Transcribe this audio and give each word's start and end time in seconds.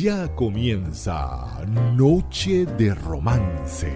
Ya 0.00 0.32
comienza 0.36 1.64
Noche 1.96 2.66
de 2.66 2.94
Romance. 2.94 3.92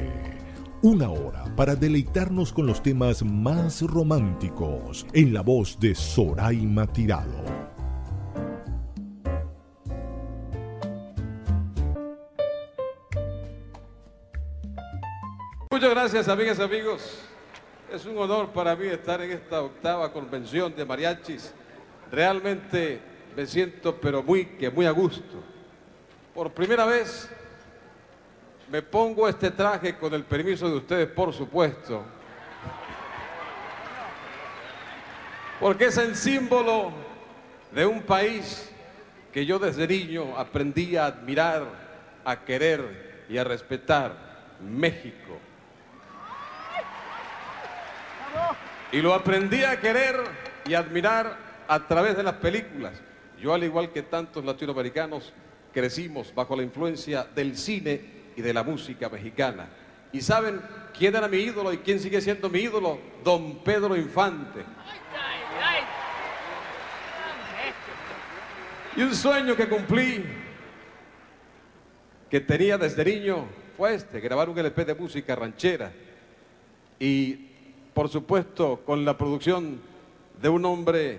Una 0.82 1.08
hora 1.08 1.44
para 1.54 1.76
deleitarnos 1.76 2.52
con 2.52 2.66
los 2.66 2.82
temas 2.82 3.22
más 3.22 3.82
románticos 3.82 5.06
en 5.12 5.32
la 5.32 5.42
voz 5.42 5.78
de 5.78 5.94
Soraima 5.94 6.88
Tirado. 6.88 7.44
Muchas 15.70 15.90
gracias, 15.90 16.26
amigas 16.26 16.58
y 16.58 16.62
amigos. 16.62 17.20
Es 17.94 18.04
un 18.06 18.18
honor 18.18 18.48
para 18.48 18.74
mí 18.74 18.88
estar 18.88 19.20
en 19.20 19.30
esta 19.30 19.62
octava 19.62 20.12
convención 20.12 20.74
de 20.74 20.84
mariachis. 20.84 21.54
Realmente 22.10 22.98
me 23.36 23.46
siento 23.46 24.00
pero 24.00 24.24
muy 24.24 24.46
que 24.46 24.68
muy 24.68 24.86
a 24.86 24.90
gusto. 24.90 25.52
Por 26.34 26.50
primera 26.52 26.86
vez 26.86 27.28
me 28.70 28.80
pongo 28.80 29.28
este 29.28 29.50
traje 29.50 29.98
con 29.98 30.14
el 30.14 30.24
permiso 30.24 30.66
de 30.68 30.76
ustedes, 30.76 31.08
por 31.08 31.32
supuesto. 31.34 32.02
Porque 35.60 35.86
es 35.86 35.98
el 35.98 36.16
símbolo 36.16 36.90
de 37.70 37.84
un 37.84 38.02
país 38.02 38.70
que 39.32 39.44
yo 39.44 39.58
desde 39.58 39.86
niño 39.86 40.36
aprendí 40.38 40.96
a 40.96 41.06
admirar, 41.06 41.66
a 42.24 42.40
querer 42.40 43.24
y 43.28 43.36
a 43.36 43.44
respetar, 43.44 44.14
México. 44.60 45.38
Y 48.90 49.02
lo 49.02 49.12
aprendí 49.12 49.64
a 49.64 49.78
querer 49.80 50.16
y 50.64 50.74
admirar 50.74 51.36
a 51.68 51.86
través 51.86 52.16
de 52.16 52.22
las 52.22 52.34
películas. 52.34 52.94
Yo, 53.38 53.52
al 53.52 53.64
igual 53.64 53.90
que 53.90 54.02
tantos 54.02 54.44
latinoamericanos, 54.44 55.32
crecimos 55.72 56.32
bajo 56.34 56.56
la 56.56 56.62
influencia 56.62 57.26
del 57.34 57.56
cine 57.56 58.00
y 58.36 58.42
de 58.42 58.54
la 58.54 58.62
música 58.62 59.08
mexicana. 59.08 59.68
¿Y 60.12 60.20
saben 60.20 60.60
quién 60.96 61.16
era 61.16 61.28
mi 61.28 61.38
ídolo 61.38 61.72
y 61.72 61.78
quién 61.78 61.98
sigue 61.98 62.20
siendo 62.20 62.48
mi 62.50 62.60
ídolo? 62.60 62.98
Don 63.24 63.56
Pedro 63.64 63.96
Infante. 63.96 64.60
Y 68.94 69.02
un 69.02 69.14
sueño 69.14 69.56
que 69.56 69.68
cumplí, 69.68 70.22
que 72.30 72.40
tenía 72.40 72.76
desde 72.76 73.04
niño, 73.04 73.46
fue 73.76 73.94
este, 73.94 74.20
grabar 74.20 74.50
un 74.50 74.58
LP 74.58 74.84
de 74.84 74.94
música 74.94 75.34
ranchera. 75.34 75.90
Y, 77.00 77.48
por 77.94 78.10
supuesto, 78.10 78.82
con 78.84 79.04
la 79.04 79.16
producción 79.16 79.80
de 80.42 80.48
un 80.50 80.64
hombre 80.66 81.18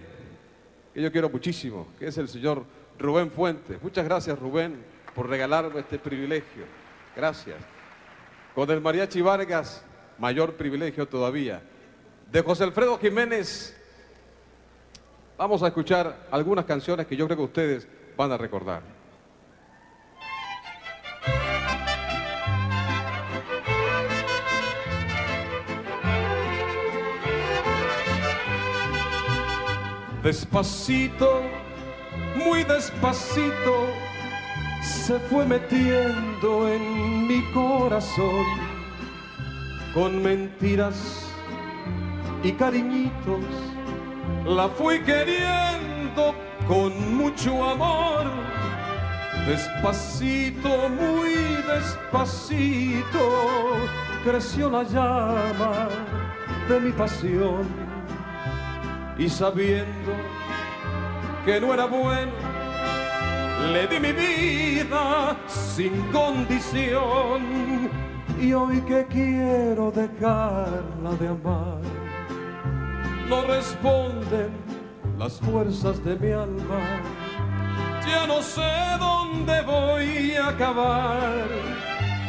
que 0.93 1.01
yo 1.01 1.11
quiero 1.11 1.29
muchísimo, 1.29 1.87
que 1.97 2.07
es 2.07 2.17
el 2.19 2.29
señor 2.29 2.63
Rubén 3.03 3.29
Fuentes. 3.29 3.83
Muchas 3.83 4.05
gracias, 4.05 4.39
Rubén, 4.39 4.81
por 5.13 5.27
regalarme 5.27 5.81
este 5.81 5.99
privilegio. 5.99 6.63
Gracias. 7.13 7.57
Con 8.55 8.71
el 8.71 8.79
Mariachi 8.79 9.19
Vargas, 9.19 9.83
mayor 10.17 10.53
privilegio 10.53 11.05
todavía. 11.05 11.61
De 12.31 12.41
José 12.41 12.63
Alfredo 12.63 12.97
Jiménez, 12.97 13.75
vamos 15.37 15.61
a 15.63 15.67
escuchar 15.67 16.15
algunas 16.31 16.63
canciones 16.63 17.05
que 17.05 17.17
yo 17.17 17.25
creo 17.25 17.37
que 17.37 17.43
ustedes 17.43 17.87
van 18.15 18.31
a 18.31 18.37
recordar. 18.37 18.81
Despacito 30.23 31.62
muy 32.45 32.63
despacito 32.63 33.87
se 34.81 35.17
fue 35.19 35.45
metiendo 35.45 36.67
en 36.67 37.27
mi 37.27 37.41
corazón 37.53 38.45
con 39.93 40.21
mentiras 40.21 41.29
y 42.43 42.51
cariñitos. 42.53 43.39
La 44.45 44.67
fui 44.67 44.99
queriendo 45.01 46.35
con 46.67 47.15
mucho 47.15 47.63
amor. 47.63 48.25
Despacito, 49.47 50.89
muy 50.89 51.33
despacito, 51.67 53.23
creció 54.23 54.69
la 54.69 54.83
llama 54.83 55.89
de 56.69 56.79
mi 56.79 56.91
pasión 56.91 57.67
y 59.17 59.27
sabiendo 59.29 60.13
que 61.45 61.59
no 61.59 61.73
era 61.73 61.85
bueno. 61.85 62.31
Le 63.71 63.87
di 63.87 63.99
mi 63.99 64.11
vida 64.11 65.37
sin 65.47 66.01
condición 66.11 67.89
y 68.39 68.53
hoy 68.53 68.81
que 68.81 69.05
quiero 69.05 69.91
dejarla 69.91 71.11
de 71.19 71.27
amar, 71.29 71.79
no 73.29 73.41
responden 73.43 74.51
las 75.17 75.39
fuerzas 75.39 76.03
de 76.03 76.15
mi 76.17 76.31
alma. 76.31 76.81
Ya 78.05 78.27
no 78.27 78.41
sé 78.41 78.73
dónde 78.99 79.61
voy 79.61 80.33
a 80.35 80.49
acabar, 80.49 81.47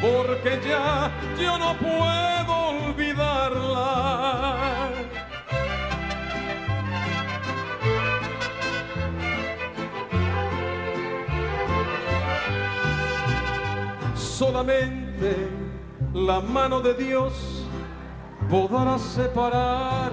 porque 0.00 0.60
ya 0.68 1.10
yo 1.40 1.58
no 1.58 1.74
puedo 1.74 2.53
solamente 14.54 15.48
la 16.14 16.40
mano 16.40 16.80
de 16.80 16.94
Dios 16.94 17.66
podrá 18.48 18.96
separarnos. 19.00 20.12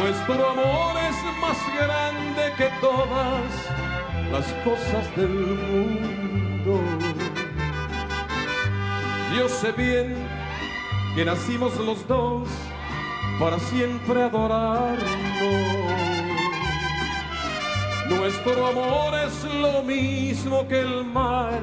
Nuestro 0.00 0.48
amor 0.48 0.96
es 1.10 1.16
más 1.42 1.58
grande 1.78 2.42
que 2.56 2.70
todas 2.80 3.44
las 4.32 4.46
cosas 4.64 5.14
del 5.14 5.28
mundo. 5.28 6.80
Yo 9.36 9.46
sé 9.46 9.72
bien 9.72 10.16
que 11.14 11.26
nacimos 11.26 11.76
los 11.80 12.08
dos 12.08 12.48
para 13.38 13.58
siempre 13.58 14.22
adorarnos. 14.22 16.03
Nuestro 18.16 18.66
amor 18.66 19.14
es 19.26 19.44
lo 19.44 19.82
mismo 19.82 20.66
que 20.68 20.80
el 20.80 21.04
mar, 21.04 21.60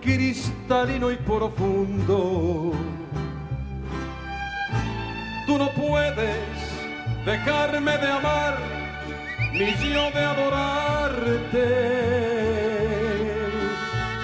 cristalino 0.00 1.10
y 1.10 1.16
profundo. 1.16 2.72
Tú 5.46 5.58
no 5.58 5.70
puedes 5.70 6.36
dejarme 7.24 7.98
de 7.98 8.08
amar, 8.08 8.58
ni 9.52 9.74
yo 9.92 10.10
de 10.10 10.24
adorarte, 10.24 11.68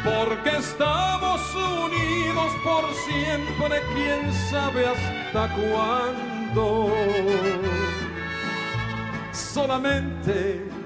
porque 0.04 0.56
estamos 0.56 1.40
unidos 1.54 2.52
por 2.64 2.84
siempre, 3.06 3.80
quién 3.94 4.32
sabe 4.50 4.86
hasta 4.86 5.54
cuándo. 5.54 6.92
Solamente 9.32 10.77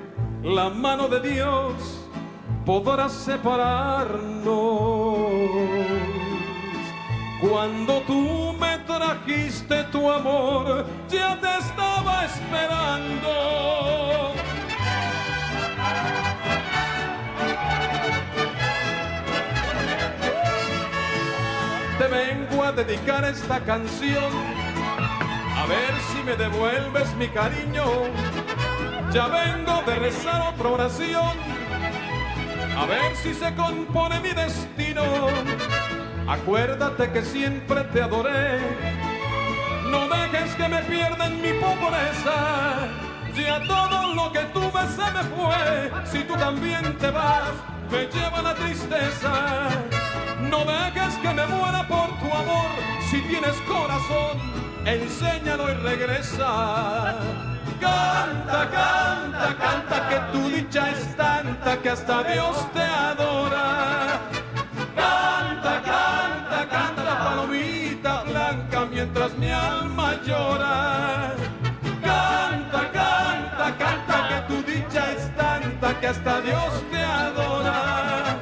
la 0.43 0.69
mano 0.71 1.09
de 1.09 1.21
Dios 1.21 1.75
podrá 2.67 3.09
separarnos. 3.09 4.43
Cuando 7.41 8.01
tú 8.03 8.55
me 8.59 8.79
trajiste 8.79 9.85
tu 9.85 10.11
amor, 10.11 10.85
ya 11.09 11.39
te 11.41 11.59
estaba 11.59 12.25
esperando. 12.25 13.33
Te 21.99 22.09
vengo 22.09 22.65
a 22.65 22.73
dedicar 22.73 23.25
esta 23.25 23.61
canción, 23.61 24.33
a 25.57 25.67
ver 25.67 25.95
si 26.13 26.23
me 26.25 26.37
devuelves 26.37 27.15
mi 27.15 27.29
cariño 27.29 27.85
ya 29.13 29.27
vengo 29.27 29.83
de 29.87 29.97
rezar 29.97 30.55
otra 30.55 30.69
oración, 30.71 31.33
a 32.79 32.87
ver 32.87 33.15
si 33.17 33.35
se 33.35 33.55
compone 33.55 34.21
mi 34.21 34.31
destino. 34.31 35.03
Acuérdate 36.27 37.11
que 37.13 37.23
siempre 37.23 37.83
te 37.93 38.03
adoré, 38.03 38.59
no 39.91 40.09
dejes 40.09 40.55
que 40.55 40.69
me 40.69 40.83
pierda 40.85 41.27
en 41.27 41.43
mi 41.43 41.53
pobreza. 41.61 42.89
Ya 43.35 43.63
todo 43.67 44.15
lo 44.15 44.33
que 44.33 44.41
tuve 44.53 44.81
se 44.89 45.11
me 45.13 45.23
fue, 45.35 45.91
si 46.05 46.25
tú 46.25 46.35
también 46.37 46.97
te 46.99 47.11
vas, 47.11 47.53
me 47.91 48.07
lleva 48.07 48.41
la 48.43 48.55
tristeza. 48.55 49.69
No 50.51 50.65
dejes 50.65 51.15
que 51.17 51.29
me 51.29 51.47
muera 51.47 51.87
por 51.87 52.09
tu 52.19 52.27
amor, 52.35 52.71
si 53.11 53.21
tienes 53.23 53.57
corazón, 53.67 54.39
enséñalo 54.87 55.71
y 55.71 55.75
regresa. 55.75 57.52
Canta, 57.83 58.71
canta, 58.71 59.57
canta, 59.59 60.09
que 60.09 60.19
tu 60.31 60.49
dicha 60.49 60.91
es 60.91 61.17
tanta 61.17 61.77
hasta 61.93 62.23
Dios 62.23 62.73
te 62.73 62.81
adora. 62.81 64.21
Canta, 64.95 65.83
canta, 65.83 66.69
canta, 66.71 67.19
palomita 67.25 68.23
blanca, 68.23 68.87
mientras 68.87 69.35
mi 69.37 69.51
alma 69.51 70.15
llora. 70.25 71.35
Canta, 72.03 72.83
canta, 72.93 73.77
canta, 73.77 74.29
que 74.29 74.39
tu 74.49 74.63
dicha 74.63 75.13
es 75.17 75.37
tanta 75.37 76.01
que 76.01 76.07
hasta 76.07 76.41
Dios 76.41 76.73
te 76.91 77.03
adora. 77.03 78.39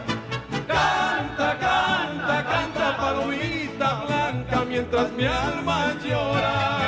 Canta, 0.68 1.58
canta, 1.58 2.44
canta, 2.44 2.96
palomita 2.98 4.04
blanca, 4.06 4.64
mientras 4.68 5.10
mi 5.12 5.24
alma 5.24 5.94
llora. 6.04 6.79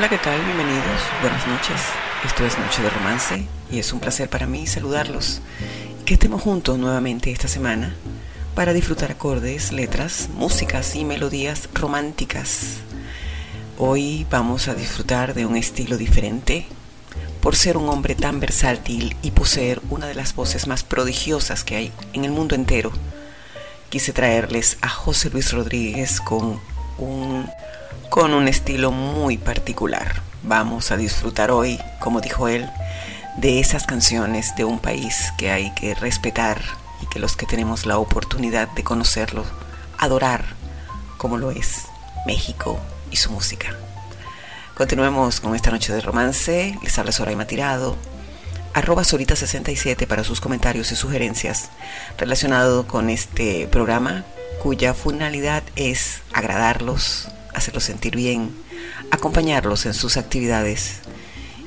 Hola, 0.00 0.08
¿qué 0.08 0.16
tal? 0.16 0.42
Bienvenidos. 0.42 1.02
Buenas 1.20 1.46
noches. 1.46 1.78
Esto 2.24 2.46
es 2.46 2.58
Noche 2.58 2.80
de 2.80 2.88
Romance 2.88 3.44
y 3.70 3.80
es 3.80 3.92
un 3.92 4.00
placer 4.00 4.30
para 4.30 4.46
mí 4.46 4.66
saludarlos 4.66 5.42
que 6.06 6.14
estemos 6.14 6.40
juntos 6.40 6.78
nuevamente 6.78 7.30
esta 7.30 7.48
semana 7.48 7.94
para 8.54 8.72
disfrutar 8.72 9.10
acordes, 9.10 9.72
letras, 9.72 10.30
músicas 10.32 10.96
y 10.96 11.04
melodías 11.04 11.68
románticas. 11.74 12.78
Hoy 13.76 14.26
vamos 14.30 14.68
a 14.68 14.74
disfrutar 14.74 15.34
de 15.34 15.44
un 15.44 15.54
estilo 15.54 15.98
diferente 15.98 16.66
por 17.42 17.54
ser 17.54 17.76
un 17.76 17.90
hombre 17.90 18.14
tan 18.14 18.40
versátil 18.40 19.18
y 19.20 19.32
poseer 19.32 19.82
una 19.90 20.06
de 20.06 20.14
las 20.14 20.34
voces 20.34 20.66
más 20.66 20.82
prodigiosas 20.82 21.62
que 21.62 21.76
hay 21.76 21.92
en 22.14 22.24
el 22.24 22.30
mundo 22.30 22.54
entero. 22.54 22.90
Quise 23.90 24.14
traerles 24.14 24.78
a 24.80 24.88
José 24.88 25.28
Luis 25.28 25.52
Rodríguez 25.52 26.22
con 26.22 26.58
un 26.96 27.50
con 28.08 28.34
un 28.34 28.48
estilo 28.48 28.92
muy 28.92 29.38
particular. 29.38 30.22
Vamos 30.42 30.90
a 30.90 30.96
disfrutar 30.96 31.50
hoy, 31.50 31.78
como 31.98 32.20
dijo 32.20 32.48
él, 32.48 32.68
de 33.36 33.60
esas 33.60 33.86
canciones 33.86 34.54
de 34.56 34.64
un 34.64 34.78
país 34.78 35.32
que 35.38 35.50
hay 35.50 35.72
que 35.74 35.94
respetar 35.94 36.60
y 37.02 37.06
que 37.06 37.18
los 37.18 37.36
que 37.36 37.46
tenemos 37.46 37.86
la 37.86 37.98
oportunidad 37.98 38.68
de 38.68 38.84
conocerlo, 38.84 39.44
adorar, 39.98 40.44
como 41.16 41.38
lo 41.38 41.50
es 41.50 41.82
México 42.26 42.80
y 43.10 43.16
su 43.16 43.30
música. 43.30 43.74
Continuemos 44.74 45.40
con 45.40 45.54
esta 45.54 45.70
noche 45.70 45.92
de 45.92 46.00
romance. 46.00 46.78
Les 46.82 46.98
habla 46.98 47.12
Soraima 47.12 47.46
Tirado. 47.46 47.96
Arroba 48.72 49.02
Sorita67 49.02 50.06
para 50.06 50.24
sus 50.24 50.40
comentarios 50.40 50.92
y 50.92 50.96
sugerencias 50.96 51.70
relacionados 52.16 52.86
con 52.86 53.10
este 53.10 53.66
programa 53.66 54.24
cuya 54.62 54.94
finalidad 54.94 55.62
es 55.74 56.20
agradarlos, 56.32 57.28
hacerlos 57.54 57.84
sentir 57.84 58.16
bien, 58.16 58.50
acompañarlos 59.10 59.86
en 59.86 59.94
sus 59.94 60.16
actividades. 60.16 61.00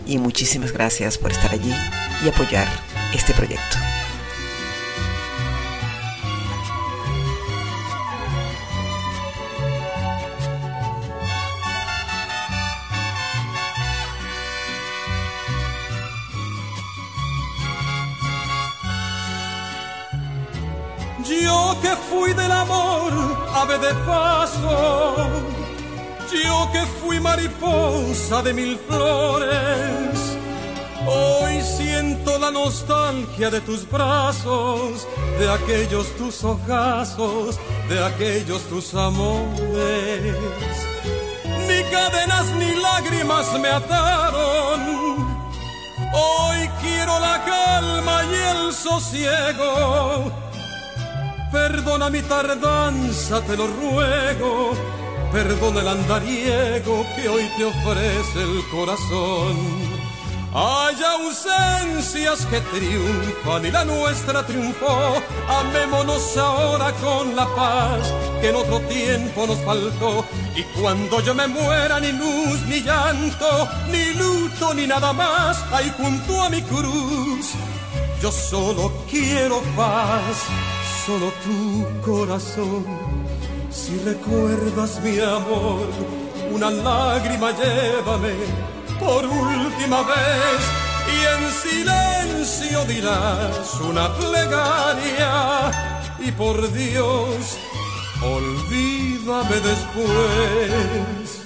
Y 0.06 0.18
muchísimas 0.18 0.72
gracias 0.72 1.18
por 1.18 1.32
estar 1.32 1.52
allí 1.52 1.74
y 2.24 2.30
apoyar 2.30 2.68
este 3.14 3.34
proyecto. 3.34 3.78
Yo 21.26 21.78
que 21.82 21.96
fui 22.10 22.34
del 22.34 22.52
amor, 22.52 23.14
ave 23.54 23.78
de 23.78 23.94
paso 24.06 25.63
yo 26.42 26.70
que 26.72 26.86
fui 27.00 27.20
mariposa 27.20 28.42
de 28.42 28.54
mil 28.54 28.78
flores, 28.88 30.38
hoy 31.06 31.62
siento 31.62 32.38
la 32.40 32.52
nostalgia 32.52 33.50
de 33.50 33.62
tus 33.62 33.90
brazos, 33.90 35.08
de 35.40 35.52
aquellos 35.52 36.08
tus 36.18 36.44
ojazos, 36.44 37.60
de 37.90 38.04
aquellos 38.04 38.62
tus 38.64 38.94
amores. 38.94 40.36
Ni 41.68 41.84
cadenas 41.92 42.48
ni 42.60 42.76
lágrimas 42.76 43.60
me 43.60 43.70
ataron. 43.70 44.80
Hoy 46.14 46.70
quiero 46.82 47.20
la 47.20 47.44
calma 47.46 48.24
y 48.26 48.36
el 48.36 48.74
sosiego. 48.74 50.32
Perdona 51.52 52.10
mi 52.10 52.22
tardanza, 52.22 53.42
te 53.42 53.56
lo 53.56 53.68
ruego 53.68 54.74
perdona 55.34 55.82
el 55.82 55.88
andariego 55.88 57.06
que 57.16 57.28
hoy 57.28 57.50
te 57.58 57.66
ofrece 57.66 58.44
el 58.44 58.64
corazón. 58.70 59.58
Hay 60.54 60.96
ausencias 61.04 62.46
que 62.46 62.62
triunfan 62.62 63.66
y 63.66 63.72
la 63.72 63.84
nuestra 63.84 64.46
triunfó. 64.46 65.16
Amémonos 65.50 66.38
ahora 66.38 66.92
con 67.02 67.36
la 67.36 67.48
paz 67.56 68.14
que 68.40 68.50
en 68.50 68.56
otro 68.56 68.80
tiempo 68.82 69.48
nos 69.48 69.58
faltó. 69.62 70.24
Y 70.56 70.62
cuando 70.80 71.20
yo 71.22 71.34
me 71.34 71.48
muera, 71.48 72.00
ni 72.00 72.12
luz, 72.12 72.62
ni 72.70 72.82
llanto, 72.82 73.68
ni 73.92 74.14
luto, 74.14 74.76
ni 74.76 74.86
nada 74.86 75.14
más, 75.14 75.58
hay 75.72 75.92
junto 75.98 76.44
a 76.44 76.50
mi 76.52 76.62
cruz. 76.62 77.54
Yo 78.22 78.32
solo 78.32 78.94
quiero 79.10 79.62
paz, 79.76 80.38
solo 81.08 81.34
tu 81.44 82.02
corazón 82.06 82.86
si 83.74 83.98
recuerdas 84.00 85.02
mi 85.04 85.20
amor, 85.20 85.88
una 86.52 86.70
lágrima 86.70 87.52
llévame 87.52 88.36
por 89.00 89.26
última 89.26 90.04
vez 90.04 90.60
y 91.14 91.18
en 91.34 91.42
silencio 91.52 92.86
dirás 92.86 93.74
una 93.82 94.14
plegaria 94.16 95.72
y 96.20 96.32
por 96.32 96.72
Dios, 96.72 97.58
olvídame 98.22 99.56
después. 99.56 101.43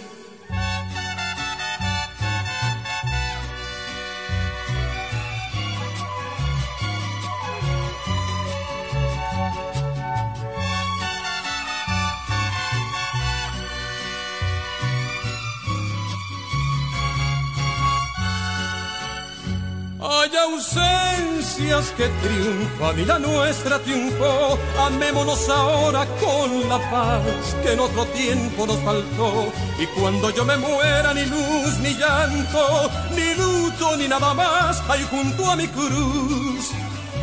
Ausencias 20.36 21.92
que 21.98 22.08
triunfan 22.08 23.00
y 23.00 23.06
la 23.06 23.20
nuestra 23.20 23.80
triunfó. 23.80 24.58
Amémonos 24.80 25.48
ahora 25.50 26.06
con 26.20 26.68
la 26.68 26.78
paz 26.90 27.56
que 27.64 27.74
en 27.74 27.80
otro 27.80 28.06
tiempo 28.08 28.66
nos 28.66 28.80
faltó. 28.80 29.52
Y 29.80 29.86
cuando 30.00 30.30
yo 30.32 30.44
me 30.46 30.58
muera, 30.58 31.14
ni 31.14 31.26
luz, 31.26 31.78
ni 31.82 31.94
llanto, 31.94 32.90
ni 33.16 33.34
luto, 33.36 33.98
ni 33.98 34.08
nada 34.08 34.34
más, 34.34 34.82
hay 34.90 35.04
junto 35.10 35.50
a 35.50 35.56
mi 35.56 35.68
cruz. 35.68 36.72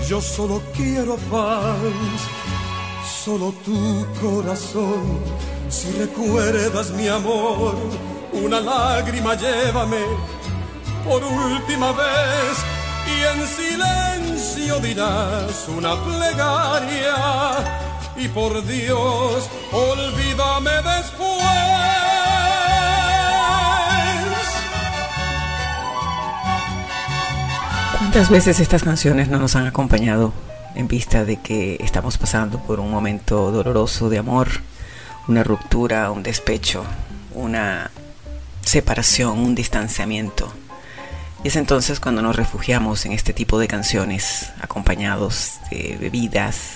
Yo 0.08 0.20
solo 0.20 0.62
quiero 0.76 1.16
paz, 1.30 2.20
solo 3.24 3.52
tu 3.64 4.06
corazón. 4.20 5.20
Si 5.68 5.90
recuerdas 5.92 6.90
mi 6.90 7.08
amor, 7.08 7.74
una 8.32 8.60
lágrima 8.60 9.34
llévame 9.34 10.04
por 11.04 11.22
última 11.22 11.92
vez 11.92 12.73
y 13.06 13.22
en 13.22 13.46
silencio 13.46 14.80
dirás 14.80 15.68
una 15.68 15.94
plegaria 16.02 17.14
y 18.16 18.28
por 18.28 18.64
Dios 18.66 19.48
olvídame 19.72 20.70
después. 20.70 21.24
¿Cuántas 27.98 28.30
veces 28.30 28.60
estas 28.60 28.84
canciones 28.84 29.28
no 29.28 29.38
nos 29.38 29.56
han 29.56 29.66
acompañado 29.66 30.32
en 30.74 30.86
vista 30.88 31.24
de 31.24 31.38
que 31.38 31.76
estamos 31.80 32.16
pasando 32.16 32.60
por 32.60 32.78
un 32.78 32.90
momento 32.90 33.50
doloroso 33.50 34.08
de 34.08 34.18
amor, 34.18 34.48
una 35.26 35.42
ruptura, 35.42 36.10
un 36.10 36.22
despecho, 36.22 36.84
una 37.34 37.90
separación, 38.62 39.40
un 39.40 39.54
distanciamiento? 39.54 40.52
Y 41.44 41.48
es 41.48 41.56
entonces 41.56 42.00
cuando 42.00 42.22
nos 42.22 42.36
refugiamos 42.36 43.04
en 43.04 43.12
este 43.12 43.34
tipo 43.34 43.58
de 43.58 43.68
canciones, 43.68 44.50
acompañados 44.62 45.58
de 45.70 45.98
bebidas, 46.00 46.70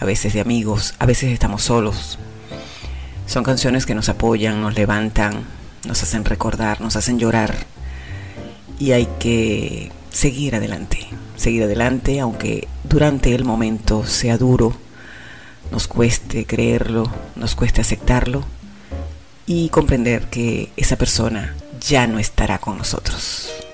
a 0.00 0.04
veces 0.04 0.32
de 0.32 0.40
amigos, 0.40 0.94
a 0.98 1.06
veces 1.06 1.32
estamos 1.32 1.62
solos. 1.62 2.18
Son 3.26 3.44
canciones 3.44 3.86
que 3.86 3.94
nos 3.94 4.08
apoyan, 4.08 4.60
nos 4.60 4.74
levantan, 4.74 5.44
nos 5.86 6.02
hacen 6.02 6.24
recordar, 6.24 6.80
nos 6.80 6.96
hacen 6.96 7.20
llorar. 7.20 7.54
Y 8.80 8.90
hay 8.90 9.08
que 9.20 9.92
seguir 10.10 10.56
adelante, 10.56 11.06
seguir 11.36 11.62
adelante, 11.62 12.18
aunque 12.18 12.66
durante 12.82 13.32
el 13.32 13.44
momento 13.44 14.04
sea 14.04 14.38
duro, 14.38 14.76
nos 15.70 15.86
cueste 15.86 16.46
creerlo, 16.46 17.08
nos 17.36 17.54
cueste 17.54 17.80
aceptarlo. 17.80 18.44
y 19.50 19.70
comprender 19.70 20.26
que 20.28 20.70
esa 20.76 20.96
persona 20.96 21.54
ya 21.80 22.06
no 22.06 22.18
estará 22.18 22.58
con 22.58 22.76
nosotros. 22.76 23.67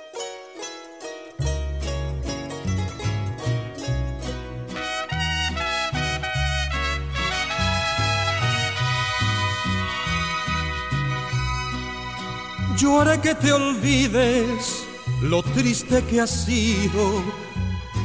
Yo 12.84 13.00
haré 13.00 13.18
que 13.18 13.34
te 13.34 13.50
olvides 13.50 14.84
lo 15.22 15.42
triste 15.42 16.04
que 16.04 16.20
ha 16.20 16.26
sido 16.26 17.22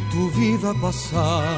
tu 0.09 0.31
vida 0.39 0.73
pasada. 0.81 1.57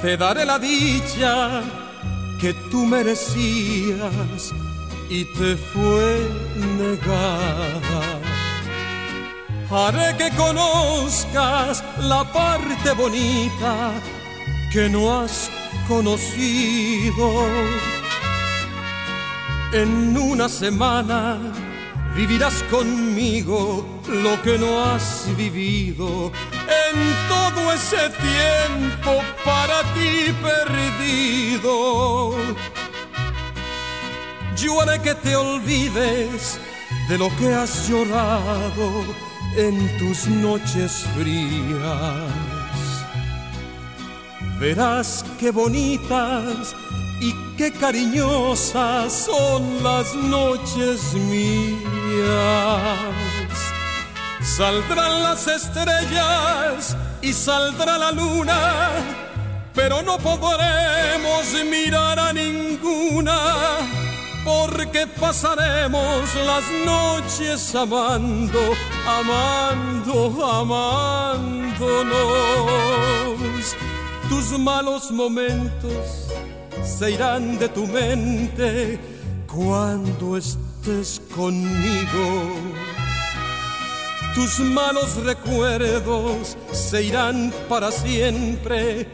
Te 0.00 0.16
daré 0.16 0.44
la 0.44 0.60
dicha 0.60 1.62
que 2.40 2.54
tú 2.70 2.86
merecías 2.86 4.52
y 5.10 5.24
te 5.24 5.56
fue 5.56 6.30
negada. 6.78 8.04
Haré 9.68 10.16
que 10.16 10.30
conozcas 10.36 11.82
la 11.98 12.22
parte 12.32 12.92
bonita 12.92 13.90
que 14.72 14.88
no 14.88 15.22
has 15.22 15.50
conocido 15.88 17.26
en 19.72 20.16
una 20.16 20.48
semana 20.48 21.38
vivirás 22.14 22.62
conmigo 22.64 23.86
lo 24.06 24.40
que 24.42 24.58
no 24.58 24.84
has 24.84 25.26
vivido. 25.36 26.30
En 26.68 27.14
todo 27.28 27.72
ese 27.72 28.10
tiempo 28.10 29.22
para 29.44 29.82
ti 29.94 30.32
perdido. 30.42 32.36
Yo 34.56 34.80
haré 34.80 35.00
que 35.00 35.14
te 35.14 35.34
olvides 35.34 36.58
de 37.08 37.18
lo 37.18 37.34
que 37.36 37.54
has 37.54 37.88
llorado 37.88 39.04
en 39.56 39.98
tus 39.98 40.28
noches 40.28 41.06
frías. 41.16 42.30
Verás 44.60 45.24
qué 45.40 45.50
bonitas 45.50 46.76
y 47.22 47.32
qué 47.56 47.70
cariñosas 47.72 49.12
son 49.12 49.80
las 49.84 50.12
noches 50.16 51.14
mías. 51.14 51.78
Saldrán 54.42 55.22
las 55.22 55.46
estrellas 55.46 56.96
y 57.20 57.32
saldrá 57.32 57.96
la 57.96 58.10
luna, 58.10 58.90
pero 59.72 60.02
no 60.02 60.18
podremos 60.18 61.46
mirar 61.70 62.18
a 62.18 62.32
ninguna, 62.32 63.38
porque 64.44 65.06
pasaremos 65.06 66.34
las 66.44 66.64
noches 66.84 67.72
amando, 67.72 68.74
amando, 69.06 70.44
amándonos. 70.44 72.02
Tus 74.28 74.58
malos 74.58 75.12
momentos 75.12 76.32
se 76.84 77.12
irán 77.12 77.58
de 77.58 77.68
tu 77.68 77.86
mente 77.86 78.98
cuando 79.46 80.36
estés 80.36 81.20
conmigo. 81.34 82.52
Tus 84.34 84.60
malos 84.60 85.16
recuerdos 85.16 86.56
se 86.72 87.04
irán 87.04 87.52
para 87.68 87.90
siempre 87.90 89.06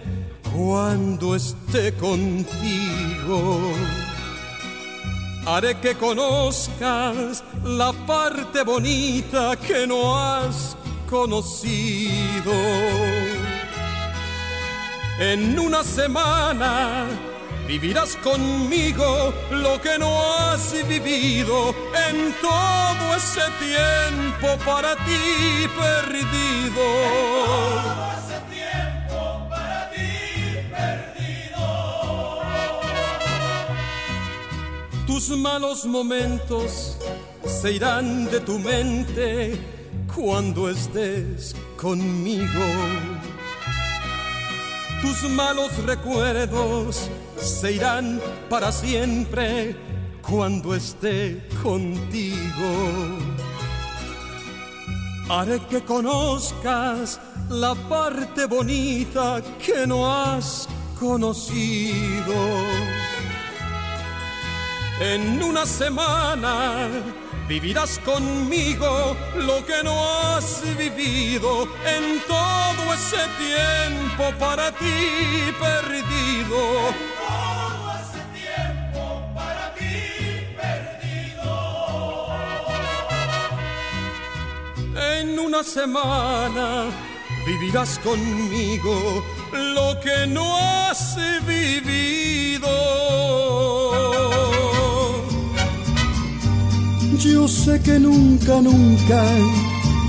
cuando 0.54 1.34
esté 1.34 1.92
contigo. 1.94 3.60
Haré 5.44 5.80
que 5.80 5.94
conozcas 5.94 7.42
la 7.64 7.92
parte 8.06 8.62
bonita 8.62 9.56
que 9.56 9.86
no 9.86 10.16
has 10.16 10.76
conocido. 11.08 12.52
En 15.18 15.58
una 15.58 15.82
semana 15.82 17.06
vivirás 17.68 18.16
conmigo 18.16 19.34
lo 19.50 19.78
que 19.82 19.98
no 19.98 20.10
has 20.24 20.72
vivido 20.88 21.74
en 22.08 22.32
todo 22.40 23.14
ese 23.14 23.42
tiempo 23.60 24.56
para 24.64 24.96
ti 25.04 25.68
perdido. 25.76 26.84
Todo 27.84 28.08
ese 28.18 28.38
tiempo 28.56 29.18
para 29.50 29.90
ti 29.90 30.10
perdido. 30.72 31.66
Tus 35.06 35.28
malos 35.36 35.84
momentos 35.84 36.96
se 37.44 37.72
irán 37.72 38.30
de 38.30 38.40
tu 38.40 38.58
mente 38.58 39.60
cuando 40.16 40.70
estés 40.70 41.54
conmigo. 41.76 42.64
Tus 45.02 45.30
malos 45.30 45.76
recuerdos 45.84 47.10
se 47.40 47.72
irán 47.72 48.20
para 48.48 48.72
siempre 48.72 49.76
cuando 50.22 50.74
esté 50.74 51.48
contigo. 51.62 53.18
Haré 55.28 55.60
que 55.70 55.82
conozcas 55.82 57.20
la 57.50 57.74
parte 57.74 58.46
bonita 58.46 59.42
que 59.64 59.86
no 59.86 60.10
has 60.10 60.68
conocido. 60.98 62.34
En 65.00 65.42
una 65.42 65.64
semana 65.64 66.88
vivirás 67.48 67.98
conmigo 68.00 69.16
lo 69.34 69.64
que 69.64 69.82
no 69.82 69.96
has 70.06 70.62
vivido 70.76 71.66
en 71.86 72.20
todo 72.26 72.94
ese 72.94 73.22
tiempo 73.38 74.24
para 74.38 74.70
ti 74.72 75.50
perdido. 75.58 76.58
Todo 77.26 77.86
ese 78.02 78.22
tiempo 78.38 79.02
para 79.34 79.74
ti 79.74 79.96
perdido. 80.60 81.54
En 85.16 85.38
una 85.38 85.64
semana 85.64 86.90
vivirás 87.46 87.98
conmigo 88.00 89.24
lo 89.52 89.98
que 90.00 90.26
no 90.26 90.46
has 90.58 91.16
vivido. 91.46 92.68
Yo 97.18 97.48
sé 97.48 97.80
que 97.80 97.98
nunca, 97.98 98.60
nunca 98.60 99.24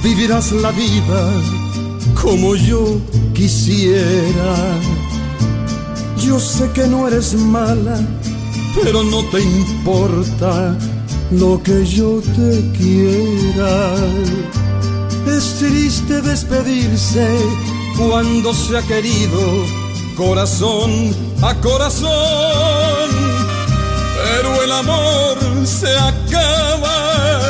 vivirás 0.03 0.51
la 0.51 0.71
vida 0.71 1.33
como 2.21 2.55
yo 2.55 2.99
quisiera. 3.33 4.55
Yo 6.17 6.39
sé 6.39 6.69
que 6.71 6.85
no 6.85 7.07
eres 7.07 7.33
mala, 7.33 7.99
pero 8.83 9.03
no 9.03 9.23
te 9.25 9.41
importa 9.41 10.77
lo 11.31 11.61
que 11.63 11.85
yo 11.85 12.21
te 12.21 12.71
quiera. 12.77 13.93
Es 15.25 15.55
triste 15.59 16.21
despedirse 16.21 17.27
cuando 17.97 18.53
se 18.53 18.77
ha 18.77 18.81
querido 18.83 19.39
corazón 20.15 20.91
a 21.41 21.55
corazón, 21.55 23.09
pero 24.29 24.63
el 24.63 24.71
amor 24.71 25.37
se 25.65 25.93
acaba, 25.97 27.41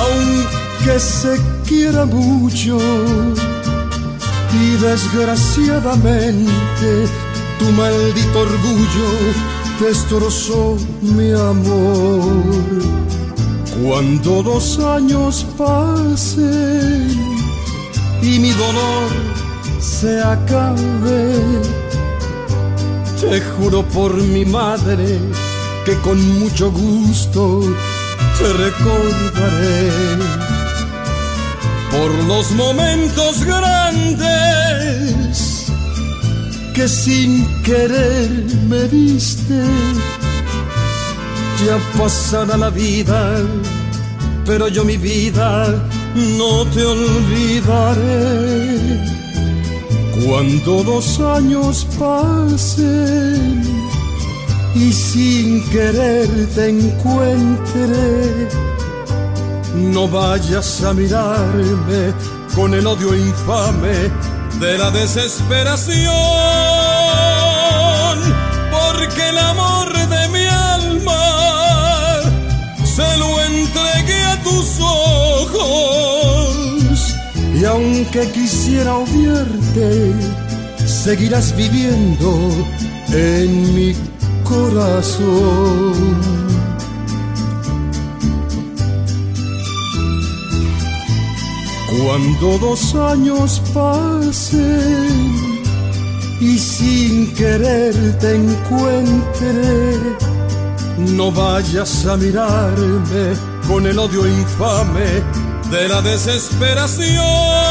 aunque 0.00 0.98
se 0.98 1.38
quiera 1.66 2.04
mucho. 2.04 2.78
Y 4.60 4.76
desgraciadamente 4.76 7.08
tu 7.58 7.70
maldito 7.72 8.40
orgullo 8.40 9.08
destrozó 9.80 10.76
mi 11.02 11.32
amor. 11.32 12.44
Cuando 13.82 14.42
dos 14.42 14.78
años 14.80 15.46
pasen 15.56 17.16
y 18.22 18.38
mi 18.38 18.50
dolor 18.50 19.08
se 19.78 20.20
acabe, 20.20 21.62
te 23.20 23.40
juro 23.40 23.84
por 23.84 24.14
mi 24.14 24.44
madre 24.44 25.20
que 25.88 25.96
con 26.00 26.18
mucho 26.38 26.70
gusto 26.70 27.62
te 28.38 28.52
recordaré. 28.64 29.90
Por 31.90 32.10
los 32.24 32.50
momentos 32.50 33.42
grandes 33.42 34.22
que 36.74 36.86
sin 36.86 37.46
querer 37.62 38.28
me 38.68 38.82
diste 38.88 39.62
ya 41.64 41.78
pasará 41.98 42.58
la 42.58 42.68
vida, 42.68 43.38
pero 44.44 44.68
yo 44.68 44.84
mi 44.84 44.98
vida 44.98 45.88
no 46.36 46.66
te 46.66 46.84
olvidaré. 46.84 48.78
Cuando 50.26 50.82
dos 50.82 51.18
años 51.20 51.86
pasen 51.98 53.68
y 54.78 54.92
sin 54.92 55.68
querer 55.70 56.28
te 56.54 56.68
encuentre. 56.68 58.48
No 59.74 60.08
vayas 60.08 60.82
a 60.84 60.94
mirarme 60.94 62.14
con 62.54 62.74
el 62.74 62.86
odio 62.86 63.14
infame 63.14 64.10
de 64.60 64.78
la 64.78 64.90
desesperación, 64.90 66.08
porque 68.70 69.28
el 69.28 69.38
amor 69.38 69.92
de 69.92 70.28
mi 70.28 70.46
alma 70.46 72.20
se 72.84 73.16
lo 73.18 73.40
entregué 73.40 74.24
a 74.24 74.42
tus 74.42 74.78
ojos. 74.80 76.18
Y 77.54 77.64
aunque 77.64 78.30
quisiera 78.30 78.94
odiarte, 78.96 80.12
seguirás 80.86 81.56
viviendo 81.56 82.50
en 83.12 83.74
mi 83.74 83.94
corazón. 84.48 86.38
Cuando 91.88 92.58
dos 92.58 92.94
años 92.94 93.60
pasen 93.74 95.34
y 96.40 96.58
sin 96.58 97.34
querer 97.34 98.18
te 98.18 98.36
encuentre, 98.36 99.98
no 100.98 101.30
vayas 101.32 102.06
a 102.06 102.16
mirarme 102.16 103.34
con 103.66 103.86
el 103.86 103.98
odio 103.98 104.26
infame 104.26 105.22
de 105.70 105.88
la 105.88 106.00
desesperación, 106.00 107.67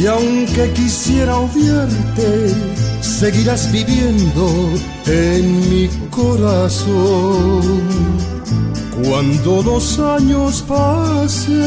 Y 0.00 0.06
aunque 0.06 0.72
quisiera 0.72 1.36
odiarte, 1.36 2.54
seguirás 3.02 3.70
viviendo 3.70 4.70
en 5.04 5.68
mi 5.68 5.88
corazón. 6.08 7.82
Cuando 9.04 9.62
los 9.62 9.98
años 9.98 10.62
pasen. 10.62 11.60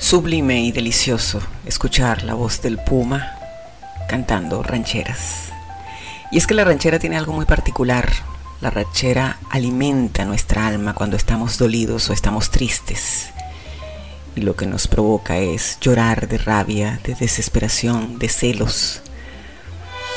Sublime 0.00 0.64
y 0.64 0.72
delicioso 0.72 1.40
escuchar 1.64 2.24
la 2.24 2.34
voz 2.34 2.60
del 2.62 2.78
puma 2.78 3.30
cantando 4.08 4.64
rancheras. 4.64 5.52
Y 6.32 6.38
es 6.38 6.48
que 6.48 6.54
la 6.54 6.64
ranchera 6.64 6.98
tiene 6.98 7.16
algo 7.16 7.32
muy 7.32 7.44
particular. 7.44 8.08
La 8.60 8.70
ranchera 8.70 9.38
alimenta 9.50 10.24
nuestra 10.24 10.66
alma 10.66 10.94
cuando 10.94 11.16
estamos 11.16 11.58
dolidos 11.58 12.08
o 12.08 12.12
estamos 12.12 12.50
tristes. 12.50 13.30
Y 14.36 14.40
lo 14.40 14.56
que 14.56 14.66
nos 14.66 14.88
provoca 14.88 15.38
es 15.38 15.78
llorar 15.80 16.28
de 16.28 16.38
rabia, 16.38 17.00
de 17.04 17.14
desesperación, 17.14 18.18
de 18.18 18.28
celos. 18.28 19.02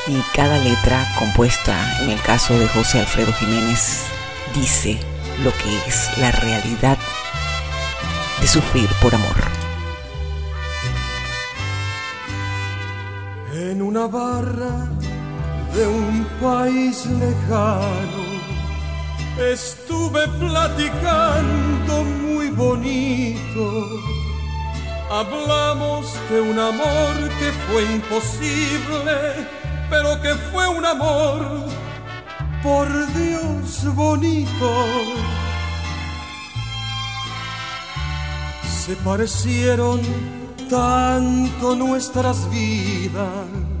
Y 0.06 0.20
cada 0.34 0.58
letra 0.58 1.06
compuesta, 1.18 2.02
en 2.02 2.10
el 2.10 2.20
caso 2.22 2.58
de 2.58 2.66
José 2.68 3.00
Alfredo 3.00 3.32
Jiménez, 3.34 4.04
dice 4.54 4.98
lo 5.44 5.52
que 5.52 5.88
es 5.88 6.18
la 6.18 6.32
realidad 6.32 6.98
de 8.40 8.48
sufrir 8.48 8.88
por 9.02 9.14
amor. 9.14 9.36
En 13.52 13.82
una 13.82 14.06
barra 14.06 14.88
de 15.74 15.86
un 15.86 16.24
país 16.40 17.06
lejano 17.06 18.28
estuve 19.38 20.26
platicando 20.28 22.04
muy 22.04 22.50
bonito. 22.50 23.88
Hablamos 25.10 26.12
de 26.30 26.40
un 26.40 26.58
amor 26.58 27.14
que 27.38 27.52
fue 27.66 27.84
imposible, 27.84 29.46
pero 29.88 30.20
que 30.20 30.34
fue 30.50 30.68
un 30.68 30.84
amor, 30.84 31.64
por 32.62 32.88
Dios 33.14 33.94
bonito. 33.94 34.70
Se 38.84 38.96
parecieron 38.96 40.00
tanto 40.68 41.74
nuestras 41.76 42.50
vidas 42.50 43.77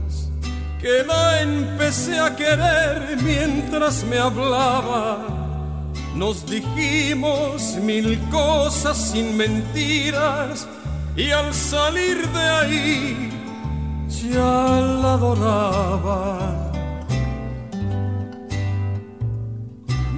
que 0.80 1.02
la 1.04 1.40
empecé 1.40 2.18
a 2.18 2.34
querer 2.34 3.18
mientras 3.22 4.04
me 4.04 4.18
hablaba. 4.18 5.18
Nos 6.14 6.46
dijimos 6.46 7.76
mil 7.82 8.18
cosas 8.30 8.96
sin 8.96 9.36
mentiras 9.36 10.66
y 11.16 11.30
al 11.30 11.52
salir 11.52 12.28
de 12.28 12.42
ahí 12.42 13.30
ya 14.08 14.80
la 15.02 15.14
adoraba. 15.14 16.72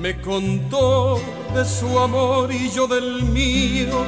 Me 0.00 0.18
contó 0.20 1.20
de 1.54 1.64
su 1.64 1.98
amor 1.98 2.50
y 2.52 2.70
yo 2.70 2.86
del 2.86 3.22
mío 3.24 4.04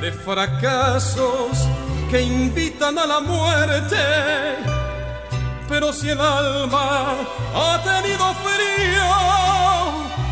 de 0.00 0.12
fracasos 0.12 1.68
que 2.10 2.22
invitan 2.22 2.98
a 2.98 3.06
la 3.06 3.20
muerte. 3.20 4.77
Pero 5.68 5.92
si 5.92 6.08
el 6.08 6.20
alma 6.20 7.14
ha 7.54 7.82
tenido 7.82 8.24
frío, 8.46 9.10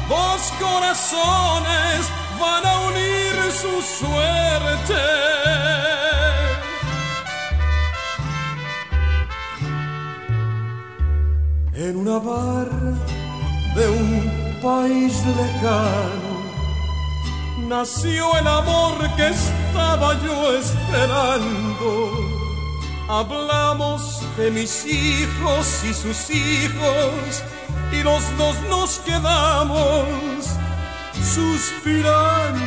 dos 0.08 0.52
corazones 0.58 2.08
van 2.40 2.66
a 2.66 2.80
unir 2.88 3.52
su 3.52 3.82
suerte. 3.82 5.02
En 11.74 11.96
una 11.98 12.18
barra 12.18 12.94
de 13.74 13.88
un 13.88 14.58
país 14.62 15.22
lejano 15.26 16.36
nació 17.68 18.38
el 18.38 18.46
amor 18.46 18.96
que 19.16 19.28
estaba 19.28 20.14
yo 20.24 20.56
esperando. 20.56 22.35
Hablamos 23.08 24.20
de 24.36 24.50
mis 24.50 24.84
hijos 24.84 25.84
y 25.84 25.94
sus 25.94 26.28
hijos 26.28 27.44
y 27.92 28.02
los 28.02 28.24
dos 28.36 28.56
nos 28.68 28.98
quedamos 28.98 30.48
suspirando 31.14 32.58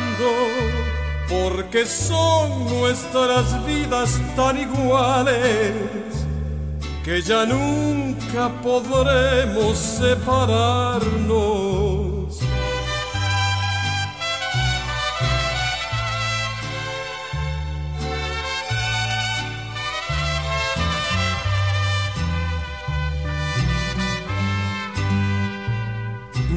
porque 1.28 1.84
son 1.84 2.68
nuestras 2.68 3.66
vidas 3.66 4.18
tan 4.34 4.58
iguales 4.58 5.74
que 7.04 7.20
ya 7.20 7.44
nunca 7.44 8.48
podremos 8.62 9.76
separarnos. 9.76 11.79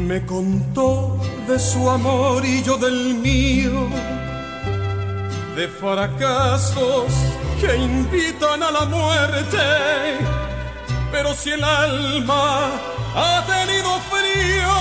Me 0.07 0.25
contó 0.25 1.17
de 1.47 1.57
su 1.57 1.89
amor 1.89 2.45
y 2.45 2.61
yo 2.61 2.77
del 2.77 3.15
mío, 3.15 3.87
de 5.55 5.67
fracasos 5.67 7.11
que 7.59 7.75
invitan 7.77 8.61
a 8.63 8.71
la 8.71 8.85
muerte. 8.85 9.57
Pero 11.09 11.33
si 11.33 11.51
el 11.51 11.63
alma 11.63 12.71
ha 13.15 13.43
tenido 13.45 13.97
frío, 14.11 14.75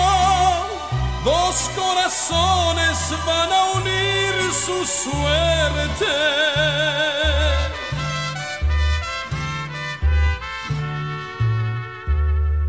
dos 1.24 1.70
corazones 1.76 2.98
van 3.24 3.52
a 3.52 3.64
unir 3.78 4.52
su 4.52 4.85
suerte. 4.85 6.12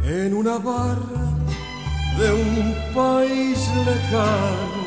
En 0.06 0.34
una 0.36 0.60
barra 0.60 1.43
de 2.18 2.32
un 2.32 2.76
país 2.94 3.70
lejano 3.86 4.84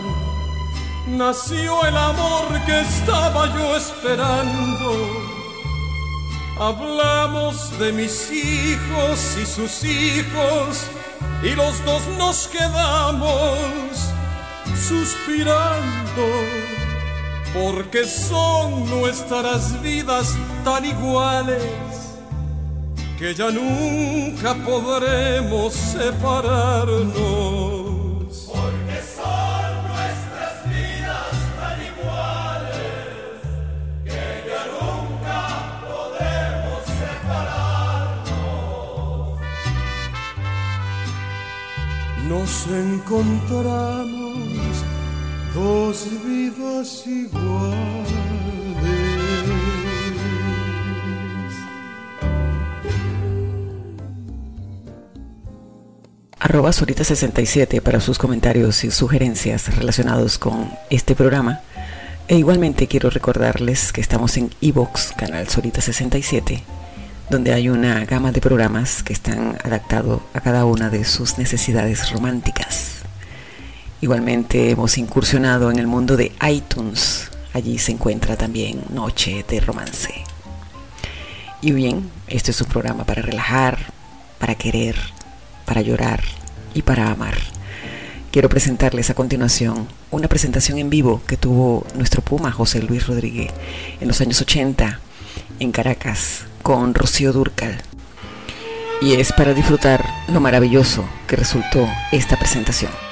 nació 1.06 1.86
el 1.86 1.96
amor 1.96 2.64
que 2.66 2.80
estaba 2.80 3.46
yo 3.54 3.76
esperando. 3.76 4.92
Hablamos 6.58 7.78
de 7.78 7.92
mis 7.92 8.30
hijos 8.30 9.36
y 9.40 9.46
sus 9.46 9.84
hijos 9.84 10.86
y 11.42 11.50
los 11.50 11.84
dos 11.84 12.02
nos 12.18 12.48
quedamos 12.48 13.30
suspirando 14.88 16.26
porque 17.52 18.04
son 18.04 18.88
nuestras 18.90 19.80
vidas 19.82 20.34
tan 20.64 20.84
iguales 20.84 21.85
que 23.18 23.34
ya 23.34 23.50
nunca 23.50 24.54
podremos 24.54 25.72
separarnos. 25.72 27.16
Porque 28.46 29.00
son 29.16 29.88
nuestras 29.88 30.68
vidas 30.68 31.32
tan 31.58 31.78
iguales 31.92 33.40
que 34.04 34.24
ya 34.48 34.62
nunca 34.76 35.38
podremos 35.88 36.80
separarnos. 37.00 38.36
Nos 42.28 42.52
encontramos 42.66 44.36
dos 45.54 45.96
vidas 46.22 46.88
iguales. 47.06 48.15
Arroba 56.46 56.70
Sorita67 56.70 57.80
para 57.82 58.00
sus 58.00 58.18
comentarios 58.18 58.84
y 58.84 58.92
sugerencias 58.92 59.74
relacionados 59.74 60.38
con 60.38 60.70
este 60.90 61.16
programa. 61.16 61.58
E 62.28 62.36
igualmente 62.38 62.86
quiero 62.86 63.10
recordarles 63.10 63.92
que 63.92 64.00
estamos 64.00 64.36
en 64.36 64.50
Evox, 64.60 65.12
canal 65.16 65.48
Sorita67, 65.48 66.62
donde 67.30 67.52
hay 67.52 67.68
una 67.68 68.04
gama 68.04 68.30
de 68.30 68.40
programas 68.40 69.02
que 69.02 69.12
están 69.12 69.58
adaptados 69.64 70.20
a 70.34 70.40
cada 70.40 70.66
una 70.66 70.88
de 70.88 71.04
sus 71.04 71.36
necesidades 71.36 72.12
románticas. 72.12 72.98
Igualmente 74.00 74.70
hemos 74.70 74.98
incursionado 74.98 75.72
en 75.72 75.80
el 75.80 75.88
mundo 75.88 76.16
de 76.16 76.30
iTunes. 76.48 77.28
Allí 77.54 77.76
se 77.78 77.90
encuentra 77.90 78.36
también 78.36 78.84
Noche 78.90 79.44
de 79.48 79.58
Romance. 79.58 80.14
Y 81.60 81.72
bien, 81.72 82.08
este 82.28 82.52
es 82.52 82.60
un 82.60 82.68
programa 82.68 83.02
para 83.02 83.22
relajar, 83.22 83.78
para 84.38 84.54
querer, 84.54 84.94
para 85.66 85.82
llorar 85.82 86.22
y 86.72 86.82
para 86.82 87.10
amar. 87.10 87.36
Quiero 88.30 88.48
presentarles 88.48 89.10
a 89.10 89.14
continuación 89.14 89.88
una 90.10 90.28
presentación 90.28 90.78
en 90.78 90.90
vivo 90.90 91.22
que 91.26 91.36
tuvo 91.36 91.86
nuestro 91.94 92.22
Puma 92.22 92.52
José 92.52 92.82
Luis 92.82 93.06
Rodríguez 93.06 93.52
en 94.00 94.08
los 94.08 94.20
años 94.20 94.40
80 94.40 95.00
en 95.58 95.72
Caracas 95.72 96.44
con 96.62 96.94
Rocío 96.94 97.32
Durcal. 97.32 97.76
Y 99.02 99.14
es 99.14 99.32
para 99.32 99.54
disfrutar 99.54 100.04
lo 100.28 100.40
maravilloso 100.40 101.04
que 101.26 101.36
resultó 101.36 101.86
esta 102.12 102.38
presentación. 102.38 103.05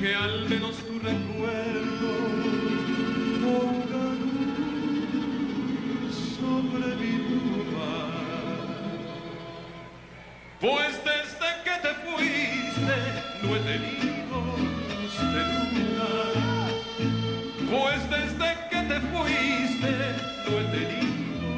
Que 0.00 0.14
al 0.14 0.48
menos 0.48 0.76
tu 0.76 0.98
recuerdo 0.98 2.10
ponga 3.42 4.04
luz 6.00 6.14
sobre 6.38 6.88
mi 6.96 7.12
tumba. 7.28 7.92
Pues 10.58 10.92
desde 11.04 11.48
que 11.64 11.74
te 11.84 11.92
fuiste 12.04 12.96
no 13.42 13.48
he 13.56 13.60
tenido 13.60 14.38
de 15.34 15.42
luna. 15.52 16.10
Pues 17.70 18.00
desde 18.08 18.50
que 18.70 18.80
te 18.90 18.98
fuiste 19.10 19.92
no 20.46 20.50
he 20.58 20.64
tenido 20.76 21.48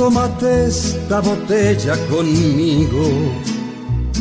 Tómate 0.00 0.66
esta 0.66 1.20
botella 1.20 1.94
conmigo 2.08 3.04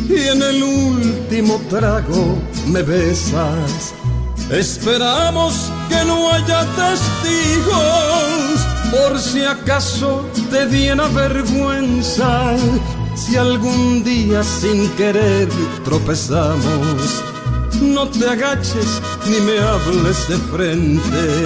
y 0.10 0.28
en 0.28 0.42
el 0.44 0.62
último 0.62 1.58
trago 1.70 2.38
me 2.68 2.84
besas. 2.84 3.94
Esperamos 4.52 5.72
que 5.88 6.04
no 6.04 6.34
haya 6.34 6.66
testigos, 6.76 7.78
por 8.92 9.18
si 9.18 9.46
acaso 9.46 10.26
te 10.52 10.68
diera 10.68 11.08
vergüenza, 11.08 12.58
si 13.16 13.38
algún 13.38 14.04
día 14.04 14.44
sin 14.44 14.90
querer 14.98 15.48
tropezamos. 15.86 17.24
No 17.82 18.06
te 18.10 18.28
agaches 18.28 19.02
ni 19.30 19.40
me 19.46 19.60
hables 19.60 20.28
de 20.28 20.38
frente, 20.52 21.46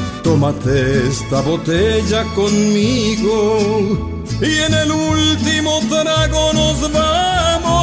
Tómate 0.23 1.07
esta 1.07 1.41
botella 1.41 2.23
conmigo 2.35 4.19
y 4.39 4.59
en 4.59 4.73
el 4.73 4.91
último 4.91 5.79
trago 5.89 6.53
nos 6.53 6.91
vamos. 6.91 7.81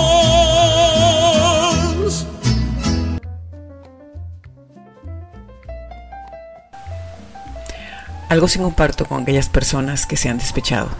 Algo 8.28 8.46
sin 8.46 8.62
comparto 8.62 9.04
con 9.06 9.22
aquellas 9.22 9.48
personas 9.48 10.06
que 10.06 10.16
se 10.16 10.28
han 10.28 10.38
despechado. 10.38 10.90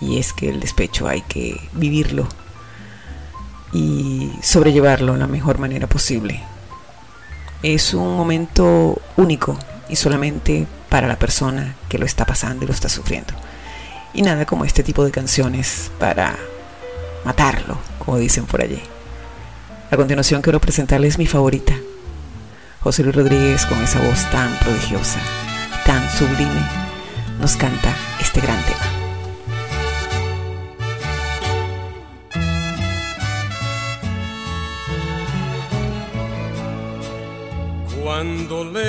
Y 0.00 0.18
es 0.18 0.32
que 0.32 0.48
el 0.48 0.60
despecho 0.60 1.06
hay 1.06 1.20
que 1.22 1.60
vivirlo 1.74 2.26
y 3.72 4.32
sobrellevarlo 4.42 5.12
de 5.12 5.18
la 5.18 5.26
mejor 5.26 5.58
manera 5.58 5.86
posible. 5.86 6.42
Es 7.62 7.94
un 7.94 8.16
momento 8.16 9.00
único 9.16 9.58
y 9.92 9.96
solamente 9.96 10.66
para 10.88 11.06
la 11.06 11.18
persona 11.18 11.76
que 11.88 11.98
lo 11.98 12.06
está 12.06 12.24
pasando 12.26 12.64
y 12.64 12.66
lo 12.66 12.72
está 12.72 12.88
sufriendo. 12.88 13.34
Y 14.14 14.22
nada 14.22 14.46
como 14.46 14.64
este 14.64 14.82
tipo 14.82 15.04
de 15.04 15.10
canciones 15.10 15.90
para 15.98 16.36
matarlo, 17.24 17.78
como 17.98 18.18
dicen 18.18 18.46
por 18.46 18.62
allí. 18.62 18.82
A 19.90 19.96
continuación 19.96 20.42
quiero 20.42 20.60
presentarles 20.60 21.18
mi 21.18 21.26
favorita, 21.26 21.74
José 22.80 23.04
Luis 23.04 23.14
Rodríguez 23.14 23.66
con 23.66 23.80
esa 23.82 24.00
voz 24.00 24.28
tan 24.30 24.58
prodigiosa 24.58 25.20
tan 25.84 26.08
sublime, 26.10 26.62
nos 27.40 27.56
canta 27.56 27.94
este 28.20 28.40
gran 28.40 28.62
tema. 28.64 28.91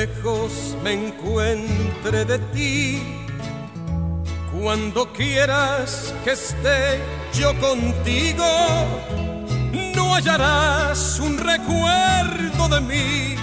Lejos 0.05 0.75
me 0.83 0.91
encuentre 0.93 2.25
de 2.25 2.39
ti, 2.53 3.01
cuando 4.51 5.11
quieras 5.13 6.13
que 6.23 6.31
esté 6.31 6.99
yo 7.33 7.49
contigo, 7.59 8.45
no 9.95 10.13
hallarás 10.13 11.19
un 11.19 11.37
recuerdo 11.37 12.67
de 12.73 12.81
mí 12.81 13.35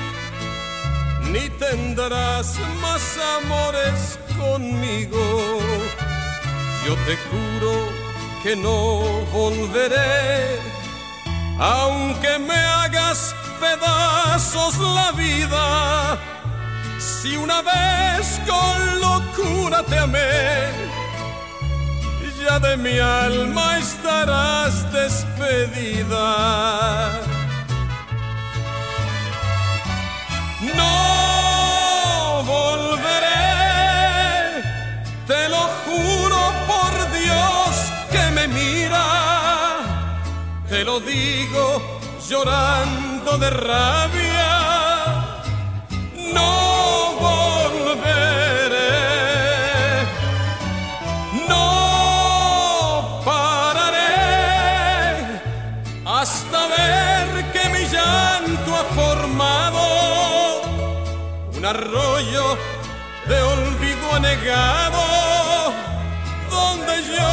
ni 1.33 1.49
tendrás 1.65 2.59
más 2.83 3.05
amores 3.39 4.19
conmigo. 4.39 5.23
Yo 6.87 6.95
te 7.07 7.15
juro 7.29 7.73
que 8.43 8.57
no 8.57 9.03
volveré, 9.33 10.59
aunque 11.59 12.39
me 12.39 12.57
hagas 12.57 13.35
pedazos 13.61 14.79
la 14.79 15.13
vida. 15.13 16.19
Si 17.01 17.35
una 17.35 17.63
vez 17.63 18.41
con 18.47 19.01
locura 19.01 19.83
te 19.83 19.99
amé, 19.99 20.69
ya 22.45 22.59
de 22.59 22.77
mi 22.77 22.99
alma 22.99 23.79
estarás 23.79 24.93
despedida. 24.93 26.29
No 30.77 32.43
volveré, 32.45 33.43
te 35.27 35.49
lo 35.49 35.63
juro 35.85 36.41
por 36.71 36.93
Dios 37.19 37.71
que 38.11 38.31
me 38.33 38.47
mira, 38.49 39.07
te 40.69 40.85
lo 40.85 41.01
digo 41.01 41.83
llorando 42.29 43.39
de 43.39 43.51
rabia. 43.51 44.30
Arroyo 61.71 62.59
de 63.29 63.43
olvido 63.43 64.15
anegado, 64.15 65.73
donde 66.51 66.95
yo 67.15 67.33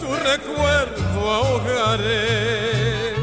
tu 0.00 0.08
recuerdo 0.30 1.18
ahogaré. 1.38 3.14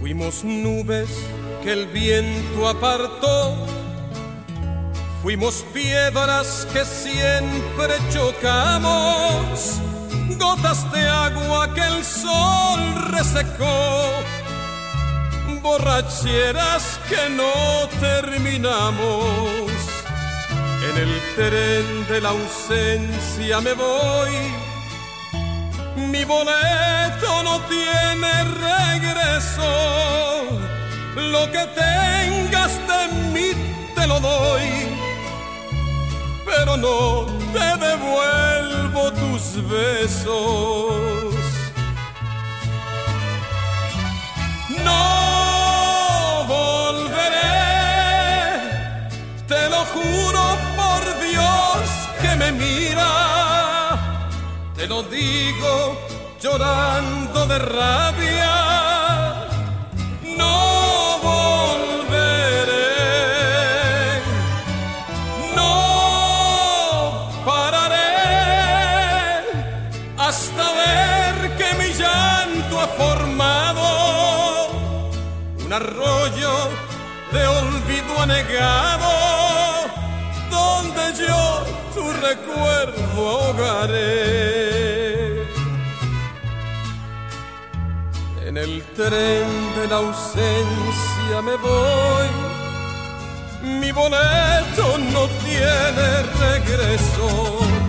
Fuimos 0.00 0.42
nubes 0.42 1.08
que 1.62 1.72
el 1.72 1.86
viento 1.86 2.68
apartó 2.68 3.73
Fuimos 5.24 5.64
piedras 5.72 6.68
que 6.70 6.84
siempre 6.84 7.94
chocamos, 8.12 9.80
gotas 10.38 10.92
de 10.92 11.08
agua 11.08 11.72
que 11.72 11.80
el 11.80 12.04
sol 12.04 13.10
resecó, 13.10 14.10
borracheras 15.62 17.00
que 17.08 17.30
no 17.30 17.88
terminamos. 18.00 19.70
En 20.90 20.98
el 20.98 21.20
tren 21.36 22.06
de 22.06 22.20
la 22.20 22.28
ausencia 22.28 23.62
me 23.62 23.72
voy, 23.72 24.30
mi 25.96 26.22
boleto 26.24 27.42
no 27.44 27.62
tiene 27.62 28.44
regreso, 28.44 29.70
lo 31.16 31.50
que 31.50 31.66
tengas 31.74 32.72
de 32.86 33.08
mí 33.32 33.52
te 33.94 34.06
lo 34.06 34.20
doy 34.20 35.03
pero 36.56 36.76
no 36.76 37.26
te 37.52 37.68
devuelvo 37.86 39.12
tus 39.12 39.68
besos. 39.68 41.34
No 44.84 46.44
volveré, 46.56 47.50
te 49.48 49.68
lo 49.70 49.80
juro 49.94 50.42
por 50.78 51.02
Dios 51.28 51.80
que 52.20 52.36
me 52.36 52.52
mira, 52.52 53.12
te 54.74 54.86
lo 54.86 55.02
digo 55.02 55.96
llorando 56.40 57.46
de 57.46 57.58
rabia. 57.58 58.73
Recuerdo 82.34 83.28
ahogaré. 83.28 84.24
En 88.46 88.56
el 88.56 88.82
tren 88.94 89.48
de 89.76 89.86
la 89.88 89.96
ausencia 89.96 91.42
me 91.42 91.56
voy, 91.56 92.28
mi 93.80 93.90
boleto 93.92 94.98
no 95.12 95.28
tiene 95.44 96.22
regreso. 96.40 97.83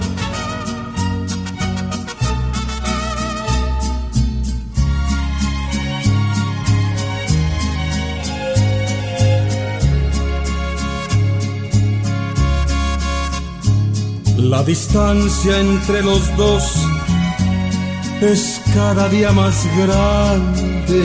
La 14.50 14.64
distancia 14.64 15.60
entre 15.60 16.02
los 16.04 16.22
dos 16.38 16.64
es 18.22 18.62
cada 18.76 19.10
día 19.10 19.32
más 19.32 19.66
grande. 19.76 21.02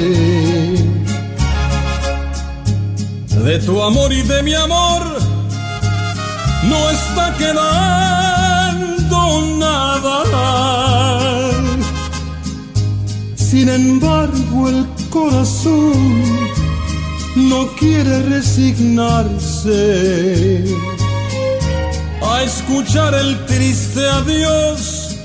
De 3.43 3.59
tu 3.61 3.83
amor 3.83 4.13
y 4.13 4.21
de 4.21 4.43
mi 4.43 4.53
amor 4.53 5.03
no 6.69 6.91
está 6.91 7.35
quedando 7.39 8.77
nada. 9.57 10.23
Sin 13.37 13.71
embargo, 13.71 14.69
el 14.69 14.87
corazón 15.09 16.21
no 17.37 17.69
quiere 17.79 18.21
resignarse 18.25 19.41
a 22.33 22.43
escuchar 22.45 23.15
el 23.15 23.37
triste 23.47 24.09
adiós. 24.09 25.17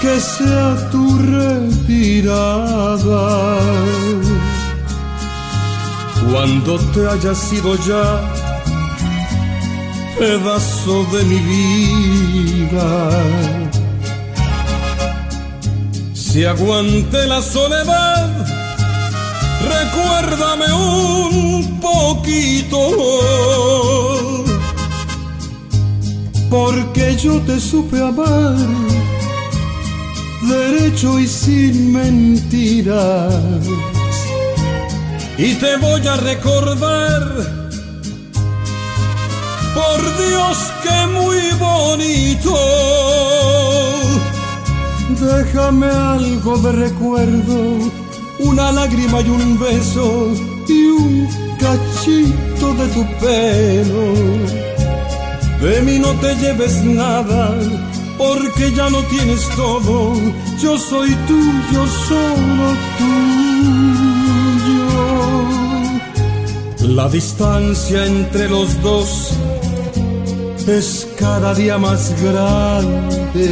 Que 0.00 0.20
sea 0.20 0.90
tu 0.90 1.18
retirada. 1.18 2.36
Cuando 6.30 6.78
te 6.92 7.06
haya 7.08 7.34
sido 7.34 7.76
ya 7.86 8.20
pedazo 10.18 11.04
de 11.12 11.24
mi 11.24 11.38
vida, 11.38 13.10
si 16.14 16.44
aguante 16.44 17.26
la 17.26 17.40
soledad, 17.42 18.30
recuérdame 19.74 20.72
un 20.72 21.80
poquito 21.80 22.78
porque 26.54 27.16
yo 27.16 27.40
te 27.40 27.58
supe 27.58 28.00
amar 28.00 28.56
derecho 30.42 31.18
y 31.18 31.26
sin 31.26 31.92
mentiras. 31.92 33.34
Y 35.36 35.54
te 35.54 35.76
voy 35.78 36.06
a 36.06 36.16
recordar, 36.16 37.22
por 39.78 40.00
Dios 40.22 40.56
que 40.84 40.98
muy 41.18 41.42
bonito. 41.58 42.54
Déjame 45.20 45.86
algo 45.86 46.56
de 46.58 46.72
recuerdo, 46.72 47.58
una 48.38 48.70
lágrima 48.70 49.22
y 49.22 49.28
un 49.28 49.58
beso 49.58 50.28
y 50.68 50.86
un 50.86 51.28
cachito 51.58 52.74
de 52.74 52.86
tu 52.94 53.02
pelo 53.18 54.63
de 55.64 55.80
mí 55.80 55.98
no 55.98 56.12
te 56.20 56.36
lleves 56.36 56.84
nada, 56.84 57.54
porque 58.18 58.70
ya 58.72 58.90
no 58.90 59.02
tienes 59.04 59.48
todo. 59.56 60.12
Yo 60.60 60.76
soy 60.76 61.14
tuyo, 61.26 61.86
solo 62.08 62.66
tuyo. 62.98 63.24
La 66.94 67.08
distancia 67.08 68.04
entre 68.04 68.48
los 68.50 68.80
dos 68.82 69.30
es 70.68 71.08
cada 71.18 71.54
día 71.54 71.78
más 71.78 72.12
grande. 72.22 73.46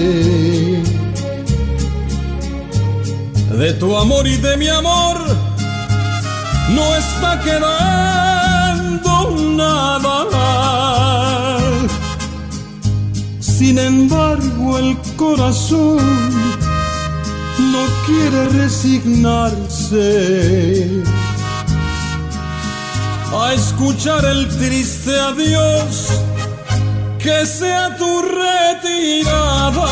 De 3.58 3.72
tu 3.74 3.96
amor 3.96 4.26
y 4.26 4.36
de 4.36 4.56
mi 4.58 4.68
amor 4.68 5.16
no 6.74 6.94
está 6.96 7.40
quedando 7.40 8.31
Sin 13.72 13.80
embargo, 13.80 14.76
el 14.76 14.98
corazón 15.16 15.96
no 17.72 17.86
quiere 18.04 18.50
resignarse 18.50 19.96
a 23.34 23.54
escuchar 23.54 24.22
el 24.26 24.46
triste 24.58 25.18
adiós 25.18 26.20
que 27.18 27.46
sea 27.46 27.96
tu 27.96 28.20
retirada. 28.20 29.88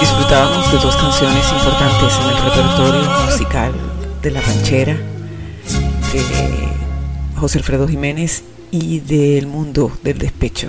Disfrutábamos 0.00 0.70
de 0.70 0.78
dos 0.80 0.96
canciones 0.96 1.50
importantes 1.50 2.12
en 2.22 2.28
el 2.28 2.36
repertorio 2.44 3.10
musical 3.24 3.72
de 4.20 4.30
la 4.32 4.42
ranchera 4.42 4.98
de 6.12 6.68
José 7.36 7.56
Alfredo 7.56 7.88
Jiménez 7.88 8.44
y 8.70 9.00
del 9.00 9.46
mundo 9.46 9.90
del 10.04 10.18
despecho. 10.18 10.68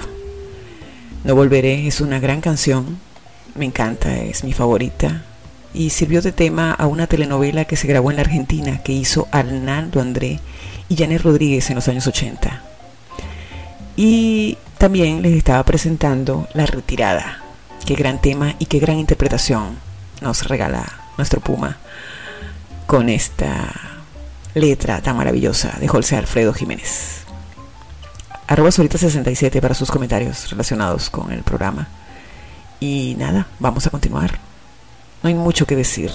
No 1.23 1.35
Volveré 1.35 1.87
es 1.87 2.01
una 2.01 2.19
gran 2.19 2.41
canción, 2.41 2.97
me 3.53 3.65
encanta, 3.65 4.17
es 4.17 4.43
mi 4.43 4.53
favorita 4.53 5.21
y 5.71 5.91
sirvió 5.91 6.19
de 6.23 6.31
tema 6.31 6.71
a 6.71 6.87
una 6.87 7.05
telenovela 7.05 7.65
que 7.65 7.75
se 7.75 7.87
grabó 7.87 8.09
en 8.09 8.17
la 8.17 8.23
Argentina 8.23 8.81
que 8.81 8.91
hizo 8.91 9.27
Arnaldo 9.31 10.01
André 10.01 10.39
y 10.89 10.97
Janet 10.97 11.21
Rodríguez 11.21 11.69
en 11.69 11.75
los 11.75 11.87
años 11.87 12.07
80. 12.07 12.63
Y 13.95 14.57
también 14.79 15.21
les 15.21 15.33
estaba 15.37 15.63
presentando 15.63 16.47
La 16.55 16.65
Retirada. 16.65 17.43
Qué 17.85 17.93
gran 17.93 18.19
tema 18.19 18.55
y 18.57 18.65
qué 18.65 18.79
gran 18.79 18.97
interpretación 18.97 19.77
nos 20.21 20.47
regala 20.47 20.85
nuestro 21.17 21.39
Puma 21.39 21.77
con 22.87 23.09
esta 23.09 23.71
letra 24.55 25.01
tan 25.01 25.17
maravillosa 25.17 25.77
de 25.79 25.87
José 25.87 26.15
Alfredo 26.15 26.51
Jiménez 26.51 27.20
arroba 28.51 28.69
solita67 28.69 29.61
para 29.61 29.73
sus 29.73 29.89
comentarios 29.89 30.49
relacionados 30.49 31.09
con 31.09 31.31
el 31.31 31.41
programa. 31.41 31.87
Y 32.81 33.15
nada, 33.17 33.47
vamos 33.59 33.87
a 33.87 33.89
continuar. 33.89 34.39
No 35.23 35.29
hay 35.29 35.35
mucho 35.35 35.65
que 35.65 35.77
decir, 35.77 36.11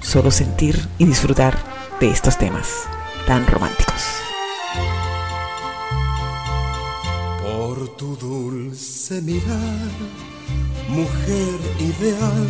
solo 0.00 0.32
sentir 0.32 0.84
y 0.98 1.04
disfrutar 1.04 1.56
de 2.00 2.10
estos 2.10 2.38
temas 2.38 2.88
tan 3.24 3.46
románticos. 3.46 4.02
Por 7.44 7.96
tu 7.96 8.16
dulce 8.16 9.22
mirar, 9.22 9.90
mujer 10.88 11.60
ideal, 11.78 12.48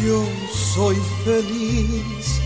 yo 0.00 0.24
soy 0.54 0.96
feliz. 1.26 2.40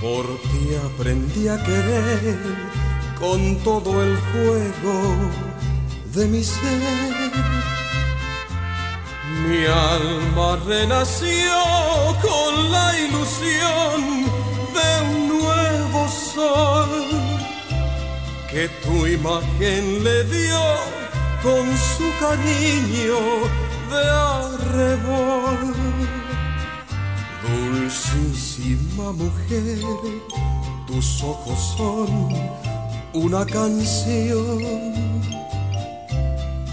Por 0.00 0.24
ti 0.42 0.76
aprendí 0.86 1.48
a 1.48 1.60
querer 1.64 2.83
con 3.24 3.56
todo 3.68 4.02
el 4.02 4.18
fuego 4.30 4.96
de 6.14 6.26
mi 6.26 6.42
ser. 6.44 7.14
Mi 9.44 9.64
alma 9.96 10.48
renació 10.66 11.56
con 12.26 12.52
la 12.74 12.88
ilusión 13.04 13.98
de 14.76 14.88
un 15.10 15.28
nuevo 15.38 16.00
sol 16.34 16.90
que 18.50 18.68
tu 18.82 19.06
imagen 19.06 20.04
le 20.06 20.18
dio 20.24 20.64
con 21.42 21.64
su 21.92 22.06
cariño 22.24 23.20
de 23.92 24.02
arrebol. 24.36 25.62
Dulcísima 27.44 29.12
mujer, 29.12 29.80
tus 30.86 31.22
ojos 31.22 31.58
son 31.76 32.73
una 33.14 33.46
canción 33.46 34.92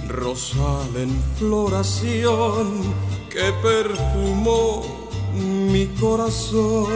rosal 0.08 0.90
en 0.96 1.22
floración 1.38 2.82
que 3.30 3.54
perfumó 3.62 4.84
mi 5.34 5.86
corazón. 6.00 6.88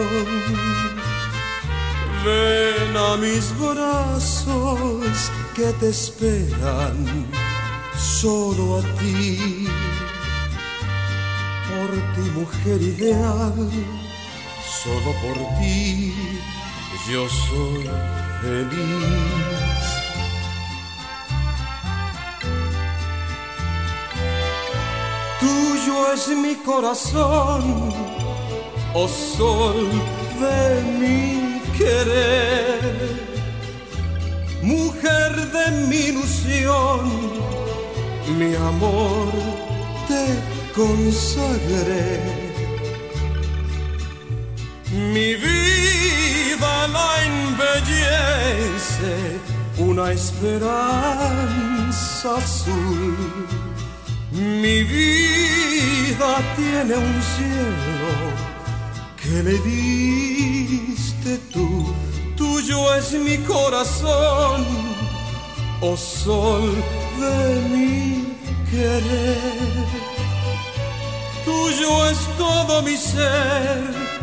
Ven 2.26 2.98
a 2.98 3.18
mis 3.18 3.54
brazos 3.60 5.32
que 5.56 5.72
te 5.80 5.90
esperan 5.90 7.28
solo 7.98 8.80
a 8.80 8.82
ti. 9.00 9.68
Por 11.70 11.92
ti, 12.16 12.32
mujer 12.32 12.82
ideal, 12.82 13.70
solo 14.84 15.12
por 15.22 15.38
ti 15.60 16.14
yo 17.10 17.28
soy 17.30 17.88
Tuyo 25.40 26.14
es 26.14 26.28
mi 26.28 26.54
corazón, 26.58 27.92
oh 28.94 29.08
sol 29.08 29.90
de 30.40 30.84
mi 31.00 31.60
querer, 31.76 32.82
mujer 34.62 35.32
de 35.52 35.72
mi 35.88 35.98
ilusión, 36.12 37.02
mi 38.38 38.54
amor 38.54 39.32
te 40.08 40.26
consagré. 40.76 42.45
Mi 44.96 45.36
vida 45.36 46.88
la 46.88 47.24
embellece 47.26 49.14
una 49.78 50.14
esperanza 50.14 50.78
azul. 52.38 53.18
Mi 54.32 54.84
vida 54.84 56.42
tiene 56.56 56.96
un 56.96 57.22
cielo 57.36 58.32
que 59.22 59.44
le 59.44 59.58
diste 59.60 61.40
tú. 61.52 61.94
Tuyo 62.38 62.94
es 62.96 63.12
mi 63.12 63.38
corazón, 63.40 64.66
oh 65.82 65.98
sol 65.98 66.74
de 67.20 67.62
mi 67.70 68.34
querer. 68.72 69.86
Tuyo 71.44 72.10
es 72.10 72.20
todo 72.38 72.82
mi 72.82 72.96
ser 72.96 74.15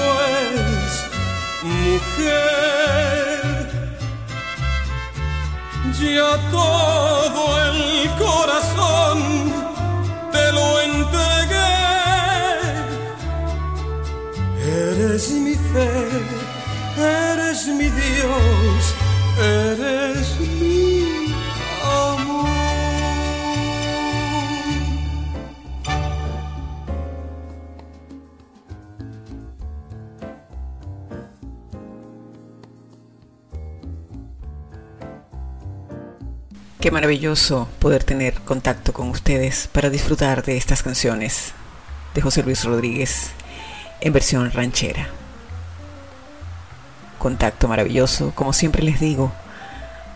tuyo 0.00 0.08
es 0.24 0.92
mujer. 1.62 3.40
Ya 6.00 6.30
todo 6.50 7.42
el 7.66 7.78
corazón 8.18 9.16
te 10.32 10.52
lo 10.52 10.66
entregué. 10.80 11.76
Eres 14.62 15.30
mi 15.30 15.54
fe, 15.54 15.92
eres 16.98 17.66
mi 17.66 17.88
Dios, 17.88 18.94
eres 19.38 19.99
Qué 36.90 36.94
maravilloso 36.94 37.68
poder 37.78 38.02
tener 38.02 38.34
contacto 38.40 38.92
con 38.92 39.10
ustedes 39.10 39.68
para 39.70 39.90
disfrutar 39.90 40.42
de 40.42 40.56
estas 40.56 40.82
canciones 40.82 41.52
de 42.16 42.20
José 42.20 42.42
Luis 42.42 42.64
Rodríguez 42.64 43.30
en 44.00 44.12
versión 44.12 44.50
ranchera. 44.50 45.06
Contacto 47.20 47.68
maravilloso, 47.68 48.32
como 48.34 48.52
siempre 48.52 48.82
les 48.82 48.98
digo, 48.98 49.30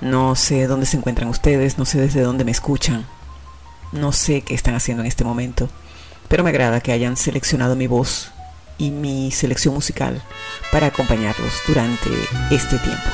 no 0.00 0.34
sé 0.34 0.66
dónde 0.66 0.86
se 0.86 0.96
encuentran 0.96 1.28
ustedes, 1.28 1.78
no 1.78 1.84
sé 1.84 2.00
desde 2.00 2.22
dónde 2.22 2.44
me 2.44 2.50
escuchan, 2.50 3.06
no 3.92 4.10
sé 4.10 4.40
qué 4.40 4.54
están 4.54 4.74
haciendo 4.74 5.04
en 5.04 5.06
este 5.06 5.22
momento, 5.22 5.68
pero 6.26 6.42
me 6.42 6.50
agrada 6.50 6.80
que 6.80 6.90
hayan 6.90 7.16
seleccionado 7.16 7.76
mi 7.76 7.86
voz 7.86 8.32
y 8.78 8.90
mi 8.90 9.30
selección 9.30 9.74
musical 9.74 10.24
para 10.72 10.88
acompañarlos 10.88 11.52
durante 11.68 12.10
este 12.50 12.80
tiempo. 12.80 13.10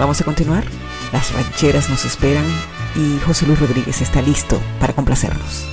Vamos 0.00 0.20
a 0.20 0.24
continuar. 0.24 0.64
Las 1.12 1.32
rancheras 1.32 1.90
nos 1.90 2.04
esperan 2.04 2.46
y 2.94 3.18
José 3.26 3.46
Luis 3.46 3.58
Rodríguez 3.58 4.00
está 4.00 4.22
listo 4.22 4.60
para 4.78 4.92
complacernos. 4.92 5.66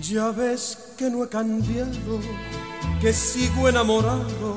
Ya 0.00 0.30
ves 0.30 0.78
que 0.96 1.10
no 1.10 1.24
he 1.24 1.28
cambiado, 1.28 2.20
que 3.00 3.12
sigo 3.12 3.68
enamorado, 3.68 4.56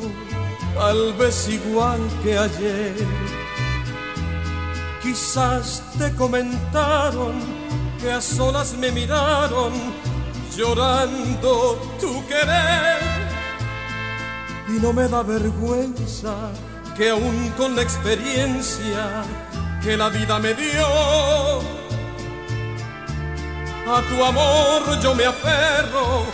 tal 0.76 1.13
vez 1.13 1.49
igual 1.49 1.99
que 2.22 2.38
ayer. 2.38 2.95
Quizás 5.01 5.82
te 5.97 6.13
comentaron 6.13 7.34
que 7.99 8.11
a 8.11 8.22
solas 8.22 8.76
me 8.78 8.91
miraron 8.91 9.74
llorando 10.58 11.78
tu 11.99 12.26
querer. 12.28 12.99
Y 14.68 14.80
no 14.82 14.91
me 14.91 15.08
da 15.08 15.22
vergüenza 15.22 16.34
que 16.97 17.12
aún 17.12 17.53
con 17.55 17.76
la 17.76 17.84
experiencia 17.84 19.24
que 19.84 19.95
la 19.95 20.10
vida 20.10 20.39
me 20.39 20.53
dio, 20.55 21.60
a 23.95 24.01
tu 24.10 24.26
amor 24.26 24.99
yo 25.01 25.14
me 25.14 25.26
aferro, 25.26 26.26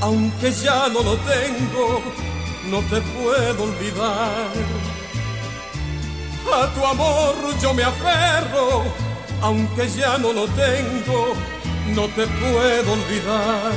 aunque 0.00 0.50
ya 0.50 0.88
no 0.88 1.02
lo 1.02 1.16
tengo, 1.18 2.02
no 2.70 2.78
te 2.90 3.00
puedo 3.00 3.64
olvidar. 3.64 4.50
A 6.60 6.66
tu 6.74 6.84
amor 6.84 7.34
yo 7.60 7.74
me 7.74 7.84
aferro, 7.84 8.84
aunque 9.42 9.88
ya 9.88 10.16
no 10.16 10.32
lo 10.32 10.46
tengo, 10.48 11.34
no 11.94 12.08
te 12.08 12.26
puedo 12.26 12.92
olvidar. 12.92 13.72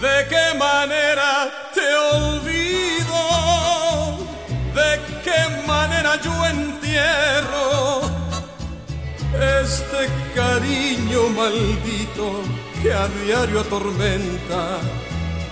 ¿De 0.00 0.26
qué 0.28 0.58
manera 0.58 1.50
te 1.74 1.94
olvido? 2.14 3.20
¿De 4.74 5.00
qué 5.24 5.66
manera 5.66 6.20
yo 6.22 6.46
entierro 6.46 8.02
este 9.60 10.08
cariño 10.34 11.28
maldito 11.30 12.42
que 12.82 12.92
a 12.92 13.08
diario 13.24 13.60
atormenta 13.60 14.78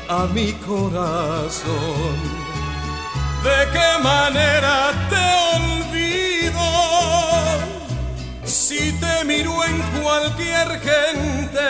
a 0.09 0.27
mi 0.27 0.53
corazón? 0.53 2.17
¿De 3.43 3.59
qué 3.73 4.03
manera 4.03 4.93
te 5.11 5.17
olvido? 5.57 5.86
Si 8.87 8.93
te 8.93 9.25
miro 9.25 9.53
en 9.65 10.01
cualquier 10.01 10.69
gente 10.79 11.69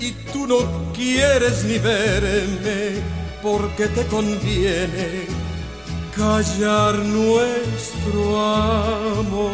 y 0.00 0.10
tú 0.32 0.44
no 0.44 0.92
quieres 0.92 1.62
ni 1.62 1.78
verme 1.78 3.00
porque 3.40 3.86
te 3.86 4.04
conviene 4.06 5.28
callar 6.16 6.96
nuestro 6.96 8.40
amor. 9.20 9.52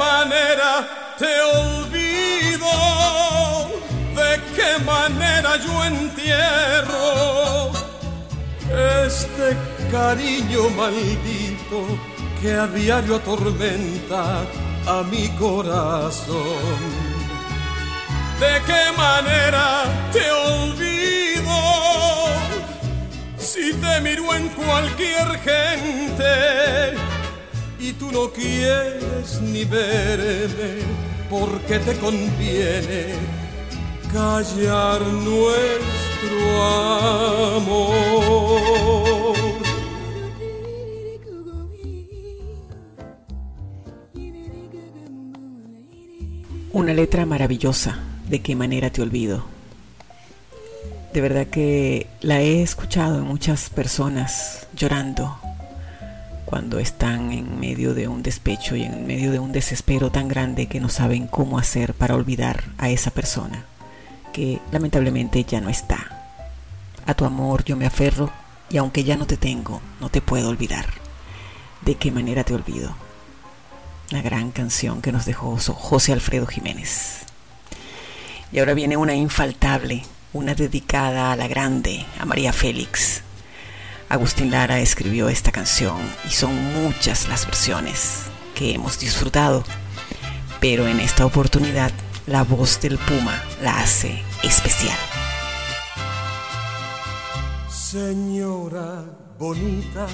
Manera 0.00 0.72
te 1.18 1.32
olvido? 1.58 2.72
¿De 4.20 4.32
qué 4.56 4.70
manera 4.84 5.50
yo 5.64 5.74
entierro 5.84 7.70
este 9.16 9.48
cariño 9.90 10.62
maldito 10.70 11.78
que 12.40 12.50
a 12.54 12.66
diario 12.66 13.16
atormenta 13.16 14.22
a 14.86 15.02
mi 15.12 15.28
corazón? 15.44 16.80
¿De 18.44 18.54
qué 18.68 18.84
manera 18.96 19.66
te 20.14 20.24
olvido? 20.30 21.58
Si 23.36 23.74
te 23.74 24.00
miro 24.00 24.34
en 24.34 24.48
cualquier 24.48 25.26
gente 25.48 26.30
y 27.80 27.92
tú 27.94 28.12
no 28.12 28.30
quieres 28.30 29.40
ni 29.40 29.64
verme 29.64 30.82
porque 31.30 31.78
te 31.78 31.96
conviene 31.96 33.14
callar 34.12 35.00
nuestro 35.02 36.62
amor. 37.56 38.60
Una 46.72 46.94
letra 46.94 47.26
maravillosa, 47.26 47.98
de 48.28 48.42
qué 48.42 48.54
manera 48.54 48.90
te 48.90 49.02
olvido. 49.02 49.44
De 51.12 51.20
verdad 51.20 51.46
que 51.48 52.06
la 52.20 52.40
he 52.40 52.62
escuchado 52.62 53.18
en 53.18 53.24
muchas 53.24 53.70
personas 53.70 54.68
llorando 54.76 55.39
cuando 56.50 56.80
están 56.80 57.30
en 57.30 57.60
medio 57.60 57.94
de 57.94 58.08
un 58.08 58.24
despecho 58.24 58.74
y 58.74 58.82
en 58.82 59.06
medio 59.06 59.30
de 59.30 59.38
un 59.38 59.52
desespero 59.52 60.10
tan 60.10 60.26
grande 60.26 60.66
que 60.66 60.80
no 60.80 60.88
saben 60.88 61.28
cómo 61.28 61.60
hacer 61.60 61.94
para 61.94 62.16
olvidar 62.16 62.64
a 62.76 62.90
esa 62.90 63.12
persona 63.12 63.66
que 64.32 64.58
lamentablemente 64.72 65.44
ya 65.44 65.60
no 65.60 65.68
está. 65.70 66.34
A 67.06 67.14
tu 67.14 67.24
amor 67.24 67.62
yo 67.64 67.76
me 67.76 67.86
aferro 67.86 68.32
y 68.68 68.78
aunque 68.78 69.04
ya 69.04 69.16
no 69.16 69.28
te 69.28 69.36
tengo, 69.36 69.80
no 70.00 70.08
te 70.08 70.20
puedo 70.20 70.48
olvidar. 70.48 70.86
¿De 71.82 71.94
qué 71.94 72.10
manera 72.10 72.42
te 72.42 72.54
olvido? 72.54 72.96
La 74.10 74.20
gran 74.20 74.50
canción 74.50 75.02
que 75.02 75.12
nos 75.12 75.26
dejó 75.26 75.56
José 75.56 76.12
Alfredo 76.12 76.48
Jiménez. 76.48 77.26
Y 78.50 78.58
ahora 78.58 78.74
viene 78.74 78.96
una 78.96 79.14
infaltable, 79.14 80.02
una 80.32 80.56
dedicada 80.56 81.30
a 81.30 81.36
la 81.36 81.46
grande, 81.46 82.04
a 82.18 82.24
María 82.24 82.52
Félix. 82.52 83.22
Agustín 84.10 84.50
Lara 84.50 84.80
escribió 84.80 85.28
esta 85.28 85.52
canción 85.52 85.96
y 86.26 86.30
son 86.30 86.52
muchas 86.82 87.28
las 87.28 87.46
versiones 87.46 88.22
que 88.56 88.74
hemos 88.74 88.98
disfrutado, 88.98 89.62
pero 90.58 90.88
en 90.88 90.98
esta 90.98 91.24
oportunidad 91.24 91.92
la 92.26 92.42
voz 92.42 92.80
del 92.80 92.98
Puma 92.98 93.40
la 93.62 93.78
hace 93.78 94.24
especial. 94.42 94.98
Señora 97.68 99.04
bonita, 99.38 100.08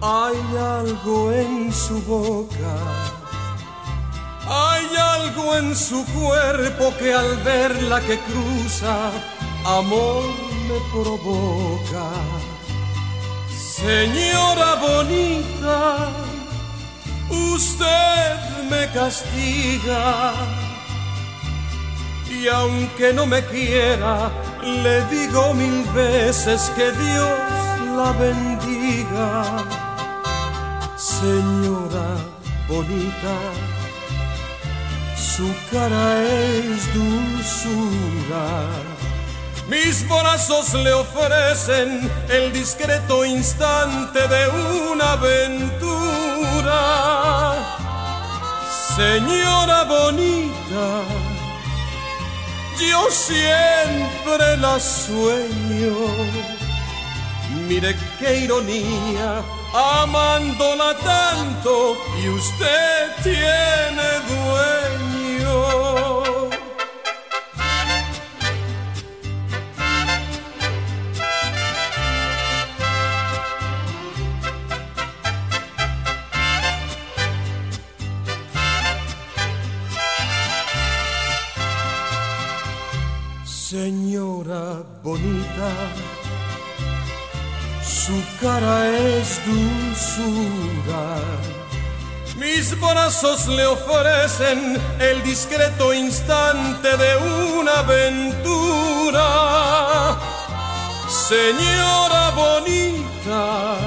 hay 0.00 0.56
algo 0.58 1.30
en 1.30 1.70
su 1.74 2.00
boca, 2.04 2.74
hay 4.48 4.86
algo 4.96 5.56
en 5.56 5.76
su 5.76 6.02
cuerpo 6.06 6.94
que 6.98 7.12
al 7.12 7.36
verla 7.42 8.00
que 8.00 8.18
cruza, 8.18 9.10
amor 9.66 10.51
me 10.72 10.80
provoca. 10.90 12.08
Señora 13.76 14.74
bonita, 14.76 16.08
usted 17.30 18.36
me 18.70 18.82
castiga. 18.92 20.32
Y 22.30 22.48
aunque 22.48 23.12
no 23.12 23.26
me 23.26 23.44
quiera, 23.44 24.30
le 24.62 25.04
digo 25.06 25.54
mil 25.54 25.84
veces 25.94 26.70
que 26.76 26.90
Dios 26.92 27.38
la 27.96 28.12
bendiga. 28.12 29.44
Señora 30.96 32.08
bonita, 32.68 33.36
su 35.16 35.48
cara 35.70 36.22
es 36.22 36.94
dulzura. 36.94 38.91
Mis 39.72 40.06
brazos 40.06 40.74
le 40.74 40.92
ofrecen 40.92 42.10
el 42.28 42.52
discreto 42.52 43.24
instante 43.24 44.28
de 44.28 44.48
una 44.90 45.12
aventura. 45.12 46.74
Señora 48.94 49.84
bonita, 49.84 51.04
yo 52.78 53.10
siempre 53.10 54.58
la 54.58 54.78
sueño. 54.78 55.96
Mire 57.66 57.96
qué 58.18 58.40
ironía, 58.40 59.42
amándola 59.72 60.94
tanto 60.98 61.96
y 62.22 62.28
usted 62.28 63.10
tiene 63.22 64.20
dueño. 64.28 65.12
Señora 83.72 84.84
bonita, 85.02 85.70
su 87.82 88.22
cara 88.38 88.86
es 88.86 89.40
dulzura. 89.46 91.16
Mis 92.36 92.78
brazos 92.78 93.48
le 93.48 93.64
ofrecen 93.64 94.78
el 95.00 95.22
discreto 95.22 95.94
instante 95.94 96.98
de 96.98 97.16
una 97.56 97.78
aventura. 97.78 99.28
Señora 101.08 102.30
bonita, 102.32 103.78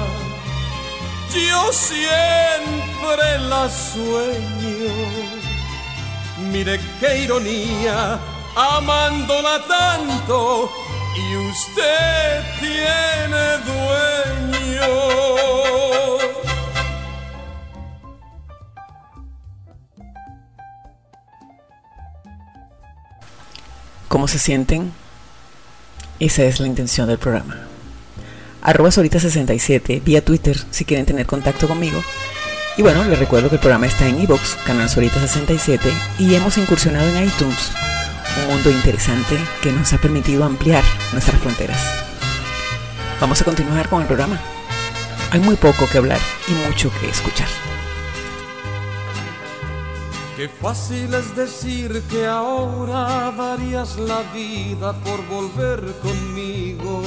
yo 1.30 1.72
siempre 1.72 3.38
la 3.48 3.70
sueño. 3.70 4.90
Mire 6.50 6.80
qué 6.98 7.22
ironía 7.22 8.18
amándola 8.56 9.62
tanto 9.68 10.72
y 11.14 11.36
usted 11.36 12.42
tiene 12.58 13.58
dueño. 13.66 14.86
¿Cómo 24.08 24.26
se 24.26 24.38
sienten? 24.38 24.92
Esa 26.18 26.44
es 26.44 26.58
la 26.60 26.66
intención 26.66 27.08
del 27.08 27.18
programa. 27.18 27.66
Arroba 28.62 28.88
Solita67 28.88 30.02
vía 30.02 30.24
Twitter 30.24 30.56
si 30.70 30.86
quieren 30.86 31.04
tener 31.04 31.26
contacto 31.26 31.68
conmigo. 31.68 32.02
Y 32.78 32.82
bueno, 32.82 33.04
les 33.04 33.18
recuerdo 33.18 33.48
que 33.50 33.56
el 33.56 33.60
programa 33.60 33.86
está 33.86 34.06
en 34.06 34.20
iVoox, 34.22 34.56
canal 34.64 34.88
Solita67, 34.88 35.92
y 36.18 36.34
hemos 36.34 36.58
incursionado 36.58 37.08
en 37.08 37.24
iTunes, 37.24 37.72
un 38.38 38.54
mundo 38.54 38.70
interesante 38.70 39.38
que 39.62 39.72
nos 39.72 39.92
ha 39.92 39.98
permitido 39.98 40.44
ampliar 40.44 40.84
nuestras 41.12 41.40
fronteras. 41.40 41.80
Vamos 43.20 43.40
a 43.40 43.44
continuar 43.44 43.88
con 43.88 44.02
el 44.02 44.06
programa. 44.06 44.38
Hay 45.30 45.40
muy 45.40 45.56
poco 45.56 45.88
que 45.90 45.98
hablar 45.98 46.20
y 46.48 46.52
mucho 46.66 46.90
que 47.00 47.08
escuchar. 47.08 47.48
Qué 50.36 50.48
fácil 50.48 51.14
es 51.14 51.34
decir 51.34 52.02
que 52.10 52.26
ahora 52.26 53.32
darías 53.36 53.96
la 53.96 54.20
vida 54.34 54.92
por 55.00 55.26
volver 55.26 55.94
conmigo. 56.02 57.02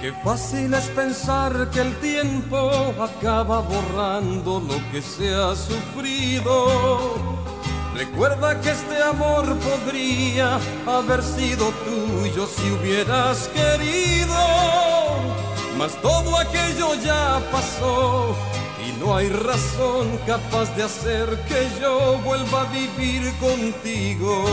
Qué 0.00 0.12
fácil 0.24 0.74
es 0.74 0.86
pensar 0.88 1.70
que 1.70 1.80
el 1.80 1.94
tiempo 2.00 2.92
acaba 3.00 3.60
borrando 3.60 4.60
lo 4.60 4.90
que 4.90 5.00
se 5.02 5.32
ha 5.32 5.54
sufrido. 5.54 7.20
Recuerda 8.00 8.58
que 8.62 8.70
este 8.70 9.02
amor 9.02 9.44
podría 9.58 10.58
haber 10.86 11.22
sido 11.22 11.70
tuyo 11.84 12.46
si 12.46 12.70
hubieras 12.70 13.48
querido. 13.48 14.38
Mas 15.76 15.92
todo 16.00 16.34
aquello 16.38 16.94
ya 16.94 17.42
pasó 17.52 18.34
y 18.82 18.98
no 18.98 19.14
hay 19.14 19.28
razón 19.28 20.18
capaz 20.26 20.74
de 20.76 20.84
hacer 20.84 21.26
que 21.46 21.68
yo 21.78 22.16
vuelva 22.24 22.62
a 22.62 22.72
vivir 22.72 23.34
contigo. 23.38 24.46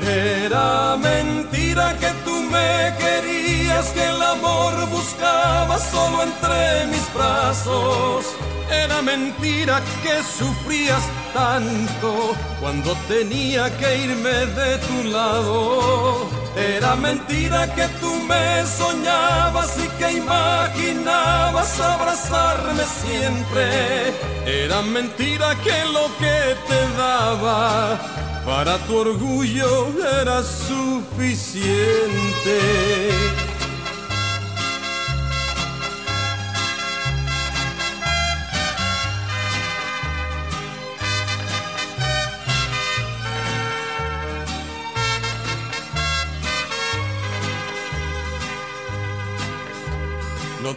Era 0.00 0.96
mentira 0.96 1.94
que 2.00 2.10
tú 2.24 2.40
me 2.40 2.94
querías, 2.96 3.90
que 3.90 4.02
el 4.02 4.22
amor 4.22 4.88
buscaba 4.88 5.78
solo 5.78 6.22
entre 6.22 6.86
mis 6.86 7.06
brazos. 7.12 8.34
Era 9.00 9.16
mentira 9.16 9.80
que 10.02 10.22
sufrías 10.22 11.02
tanto 11.32 12.36
cuando 12.60 12.94
tenía 13.08 13.74
que 13.78 13.96
irme 13.96 14.28
de 14.28 14.76
tu 14.76 15.04
lado. 15.04 16.28
Era 16.54 16.96
mentira 16.96 17.74
que 17.74 17.88
tú 17.98 18.12
me 18.28 18.66
soñabas 18.66 19.78
y 19.78 19.88
que 19.96 20.12
imaginabas 20.18 21.80
abrazarme 21.80 22.84
siempre. 23.02 24.12
Era 24.44 24.82
mentira 24.82 25.54
que 25.64 25.82
lo 25.94 26.04
que 26.18 26.54
te 26.68 26.80
daba 26.98 27.98
para 28.44 28.76
tu 28.86 28.98
orgullo 28.98 29.94
era 30.20 30.42
suficiente. 30.42 31.90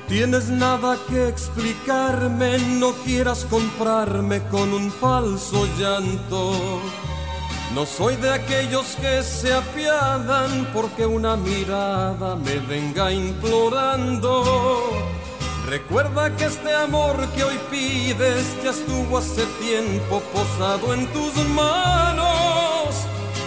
Tienes 0.08 0.50
nada 0.50 0.98
que 1.10 1.28
explicarme, 1.28 2.58
no 2.58 2.94
quieras 3.04 3.46
comprarme 3.50 4.42
con 4.50 4.74
un 4.74 4.92
falso 4.92 5.68
llanto. 5.78 6.82
No 7.74 7.86
soy 7.88 8.16
de 8.18 8.32
aquellos 8.32 8.96
que 9.02 9.24
se 9.24 9.52
apiadan 9.52 10.68
porque 10.74 11.08
una 11.08 11.36
mirada 11.36 12.36
me 12.36 12.60
venga 12.60 13.12
implorando. 13.12 14.92
Recuerda 15.66 16.36
que 16.36 16.46
este 16.46 16.72
amor 16.72 17.28
que 17.30 17.44
hoy 17.44 17.60
pides 17.72 18.46
ya 18.64 18.70
estuvo 18.70 19.18
hace 19.18 19.46
tiempo 19.60 20.22
posado 20.32 20.94
en 20.94 21.08
tus 21.08 21.36
manos. 21.50 22.73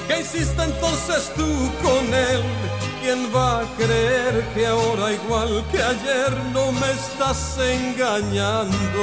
¿Qué 0.06 0.20
hiciste 0.20 0.62
entonces 0.62 1.32
tú 1.36 1.70
con 1.82 2.14
él? 2.14 2.42
¿Quién 3.02 3.34
va 3.34 3.60
a 3.60 3.64
creer 3.76 4.44
que 4.54 4.66
ahora 4.66 5.12
igual 5.12 5.64
que 5.70 5.82
ayer 5.82 6.32
no 6.52 6.72
me 6.72 6.90
estás 6.90 7.58
engañando? 7.58 9.02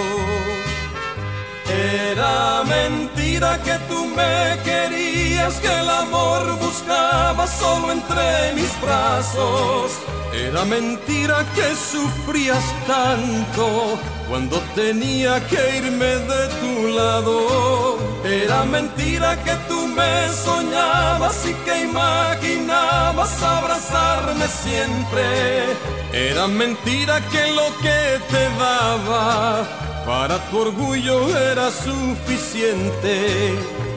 Era 1.69 2.63
mentira 2.65 3.59
que 3.63 3.77
tú 3.89 4.05
me 4.05 4.59
querías, 4.63 5.55
que 5.55 5.67
el 5.67 5.89
amor 5.89 6.57
buscaba 6.59 7.47
solo 7.47 7.91
entre 7.91 8.53
mis 8.53 8.81
brazos. 8.81 9.91
Era 10.33 10.65
mentira 10.65 11.45
que 11.55 11.75
sufrías 11.75 12.63
tanto 12.87 13.97
cuando 14.33 14.57
tenía 14.73 15.39
que 15.47 15.77
irme 15.77 16.11
de 16.31 16.47
tu 16.59 16.87
lado. 16.87 17.99
Era 18.25 18.63
mentira 18.63 19.37
que 19.43 19.53
tú 19.67 19.85
me 19.85 20.27
soñabas 20.33 21.37
y 21.45 21.53
que 21.63 21.83
imaginabas 21.83 23.31
abrazarme 23.43 24.47
siempre. 24.47 25.23
Era 26.11 26.47
mentira 26.47 27.21
que 27.31 27.43
lo 27.59 27.67
que 27.83 27.99
te 28.31 28.43
daba 28.57 29.67
para 30.03 30.39
tu 30.49 30.61
orgullo 30.61 31.17
era 31.51 31.69
suficiente. 31.69 33.13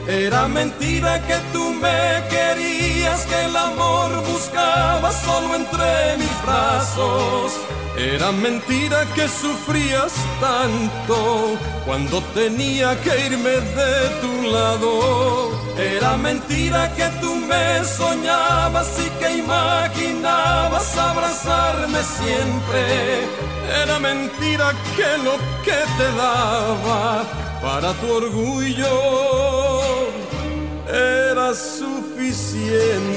Era 0.07 0.47
mentira 0.47 1.19
que 1.27 1.35
tú 1.51 1.73
me 1.73 2.23
querías, 2.29 3.25
que 3.25 3.43
el 3.43 3.55
amor 3.57 4.23
buscaba 4.25 5.11
solo 5.11 5.53
entre 5.55 6.17
mis 6.17 6.41
brazos. 6.45 7.51
Era 7.97 8.31
mentira 8.31 9.05
que 9.15 9.27
sufrías 9.27 10.13
tanto 10.39 11.57
cuando 11.85 12.21
tenía 12.33 12.95
que 13.01 13.25
irme 13.25 13.49
de 13.49 14.09
tu 14.21 14.49
lado. 14.49 15.51
Era 15.77 16.15
mentira 16.15 16.89
que 16.95 17.09
tú 17.19 17.35
me 17.35 17.83
soñabas 17.83 18.87
y 19.05 19.09
que 19.19 19.39
imaginabas 19.39 20.97
abrazarme 20.97 22.01
siempre. 22.01 23.27
Era 23.83 23.99
mentira 23.99 24.73
que 24.95 25.17
lo 25.25 25.35
que 25.65 25.79
te 25.97 26.11
daba 26.15 27.25
para 27.61 27.91
tu 27.93 28.09
orgullo 28.09 29.56
era 30.89 31.53
suficiente. 31.53 33.07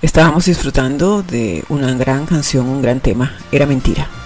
Estábamos 0.00 0.46
disfrutando 0.46 1.22
de 1.22 1.64
una 1.68 1.92
gran 1.94 2.24
canción, 2.24 2.68
un 2.68 2.82
gran 2.82 3.00
tema, 3.00 3.36
Era 3.50 3.66
Mentira. 3.66 4.17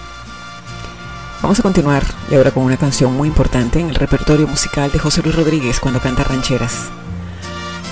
Vamos 1.43 1.59
a 1.59 1.63
continuar 1.63 2.03
y 2.31 2.35
ahora 2.35 2.51
con 2.51 2.63
una 2.63 2.77
canción 2.77 3.17
muy 3.17 3.27
importante 3.27 3.81
en 3.81 3.89
el 3.89 3.95
repertorio 3.95 4.47
musical 4.47 4.89
de 4.93 4.97
José 4.97 5.21
Luis 5.21 5.35
Rodríguez 5.35 5.81
cuando 5.81 5.99
canta 5.99 6.23
rancheras. 6.23 6.85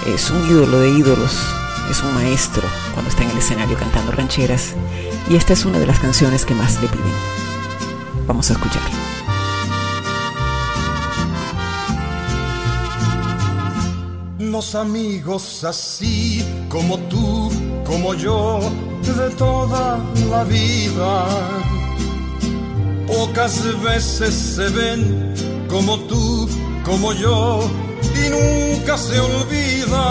Es 0.08 0.32
un 0.32 0.50
ídolo 0.50 0.80
de 0.80 0.92
ídolos, 0.92 1.38
es 1.90 2.02
un 2.02 2.14
maestro 2.14 2.64
cuando 2.94 3.12
está 3.12 3.24
en 3.24 3.32
el 3.32 3.38
escenario 3.40 3.78
cantando 3.78 4.14
rancheras 4.14 4.74
y 5.30 5.36
esta 5.36 5.52
es 5.52 5.66
una 5.66 5.80
de 5.80 5.86
las 5.86 6.00
canciones 6.00 6.46
que 6.46 6.56
más 6.56 6.82
le 6.82 6.88
piden. 6.88 7.12
Vamos 8.26 8.50
a 8.50 8.54
escuchar. 8.54 8.82
Los 14.40 14.76
amigos 14.76 15.66
así 15.66 16.42
como 16.70 16.98
tú, 17.00 17.52
como 17.86 18.14
yo, 18.14 18.62
de 19.02 19.30
toda 19.32 20.00
la 20.30 20.46
vida. 20.46 21.28
Pocas 23.08 23.82
veces 23.82 24.34
se 24.34 24.70
ven 24.70 25.34
como 25.68 26.00
tú, 26.02 26.50
como 26.84 27.14
yo, 27.14 27.70
y 28.16 28.30
nunca 28.30 28.98
se 28.98 29.20
olvidan. 29.20 30.02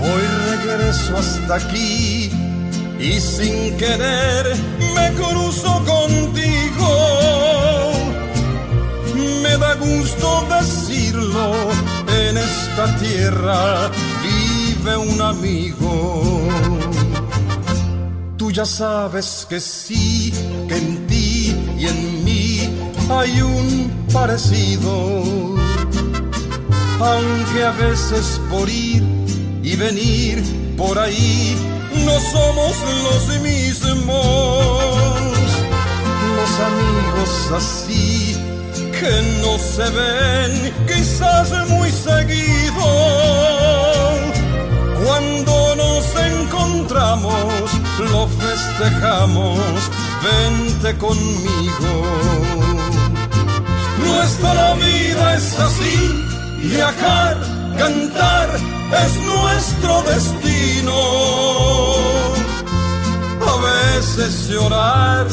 Hoy 0.00 0.22
regreso 0.50 1.16
hasta 1.16 1.54
aquí 1.56 2.30
y 2.98 3.20
sin 3.20 3.76
querer 3.76 4.56
me 4.94 5.12
cruzo 5.14 5.82
contigo. 5.84 6.90
Me 9.42 9.56
da 9.58 9.74
gusto 9.74 10.46
decirlo, 10.48 11.52
en 12.08 12.38
esta 12.38 12.96
tierra 12.98 13.90
vive 14.22 14.96
un 14.96 15.20
amigo. 15.20 16.83
Ya 18.54 18.64
sabes 18.64 19.44
que 19.50 19.58
sí, 19.58 20.32
que 20.68 20.76
en 20.76 21.08
ti 21.08 21.56
y 21.76 21.88
en 21.88 22.24
mí 22.24 22.60
hay 23.10 23.40
un 23.42 24.06
parecido. 24.12 25.22
Aunque 27.00 27.64
a 27.64 27.72
veces 27.72 28.40
por 28.48 28.68
ir 28.68 29.02
y 29.60 29.74
venir 29.74 30.40
por 30.76 30.96
ahí 31.00 31.56
no 32.06 32.12
somos 32.32 32.76
los 33.02 33.40
mismos. 33.40 34.84
Los 36.36 36.52
amigos 36.70 37.50
así 37.56 38.36
que 38.92 39.42
no 39.42 39.58
se 39.58 39.90
ven 39.90 40.72
quizás 40.86 41.50
muy 41.70 41.90
seguido. 41.90 42.84
Cuando 45.04 45.74
nos 45.74 46.06
encontramos, 46.14 47.73
lo 48.10 48.28
festejamos, 48.28 49.58
vente 50.22 50.96
conmigo. 50.98 51.92
Nuestra 54.06 54.74
vida 54.74 55.34
es 55.34 55.58
así, 55.58 56.24
viajar, 56.62 57.36
cantar, 57.78 58.48
es 59.04 59.16
nuestro 59.22 60.02
destino. 60.02 60.98
A 63.46 63.56
veces 63.70 64.48
llorar, 64.48 65.26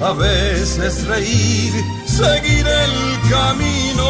a 0.00 0.12
veces 0.12 1.06
reír, 1.06 1.72
seguir 2.06 2.66
el 2.66 3.30
camino. 3.30 4.08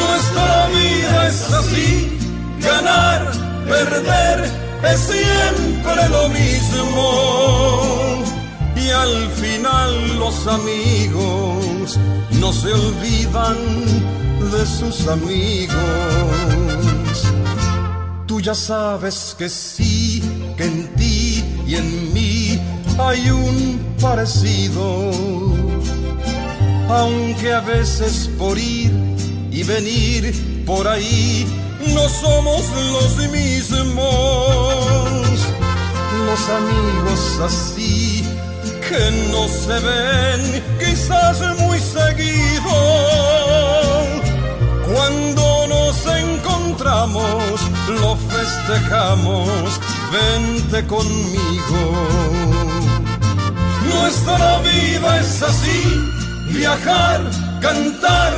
Nuestra 0.00 0.66
vida 0.68 1.28
es 1.28 1.52
así, 1.52 2.18
ganar, 2.60 3.30
perder, 3.68 4.63
es 4.86 5.00
siempre 5.00 6.08
lo 6.10 6.28
mismo. 6.28 8.22
Y 8.76 8.90
al 8.90 9.30
final 9.30 10.18
los 10.18 10.46
amigos 10.46 11.98
no 12.40 12.52
se 12.52 12.72
olvidan 12.72 13.56
de 14.52 14.66
sus 14.66 15.06
amigos. 15.08 15.76
Tú 18.26 18.40
ya 18.40 18.54
sabes 18.54 19.34
que 19.38 19.48
sí, 19.48 20.22
que 20.56 20.64
en 20.64 20.94
ti 20.96 21.44
y 21.66 21.76
en 21.76 22.12
mí 22.12 22.60
hay 22.98 23.30
un 23.30 23.80
parecido. 24.00 25.10
Aunque 26.88 27.52
a 27.52 27.60
veces 27.60 28.30
por 28.38 28.58
ir 28.58 28.92
y 29.50 29.62
venir 29.62 30.64
por 30.66 30.86
ahí 30.86 31.46
no 31.92 32.08
somos 32.08 32.70
los 32.92 33.16
mismos. 33.30 34.04
Los 36.26 36.48
amigos 36.48 37.40
así 37.44 38.24
que 38.88 39.10
no 39.30 39.48
se 39.48 39.78
ven 39.80 40.62
quizás 40.78 41.40
muy 41.58 41.78
seguido. 41.78 42.72
Cuando 44.92 45.66
nos 45.68 46.06
encontramos, 46.06 47.60
lo 48.00 48.16
festejamos, 48.16 49.48
vente 50.12 50.86
conmigo. 50.86 51.82
Nuestra 53.92 54.58
vida 54.60 55.20
es 55.20 55.42
así, 55.42 55.82
viajar, 56.50 57.22
cantar, 57.64 58.32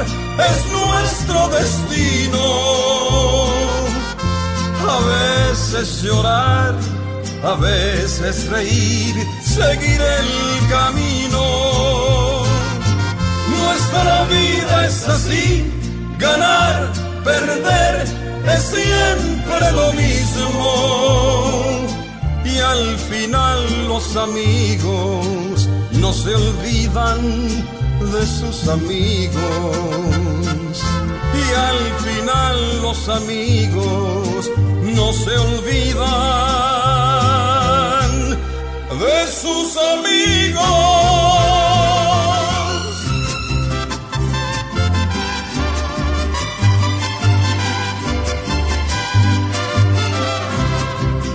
es 0.51 0.59
nuestro 0.71 1.49
destino. 1.49 2.47
a 4.97 4.99
veces 5.17 6.03
llorar, 6.03 6.75
a 7.43 7.55
veces 7.55 8.49
reír, 8.49 9.15
seguir 9.43 10.01
el 10.21 10.31
camino. 10.77 11.45
Nuestra 13.59 14.25
vida 14.37 14.87
es 14.87 15.09
así, 15.09 15.73
ganar, 16.19 16.93
perder, 17.25 17.95
es 18.55 18.63
siempre 18.77 19.73
lo 19.81 19.89
mismo. 20.05 20.69
Y 22.45 22.59
al 22.61 22.97
final 23.11 23.89
los 23.89 24.17
amigos 24.17 25.69
no 26.01 26.13
se 26.13 26.33
olvidan 26.33 27.19
de 28.01 28.27
sus 28.27 28.69
amigos. 28.69 29.37
Y 31.35 31.55
al 31.55 31.95
final 32.05 32.83
los 32.83 33.09
amigos 33.09 34.51
no 34.83 35.13
se 35.13 35.37
olvidan 35.37 35.97
de 38.99 39.27
sus 39.31 39.77
amigos. 39.77 40.67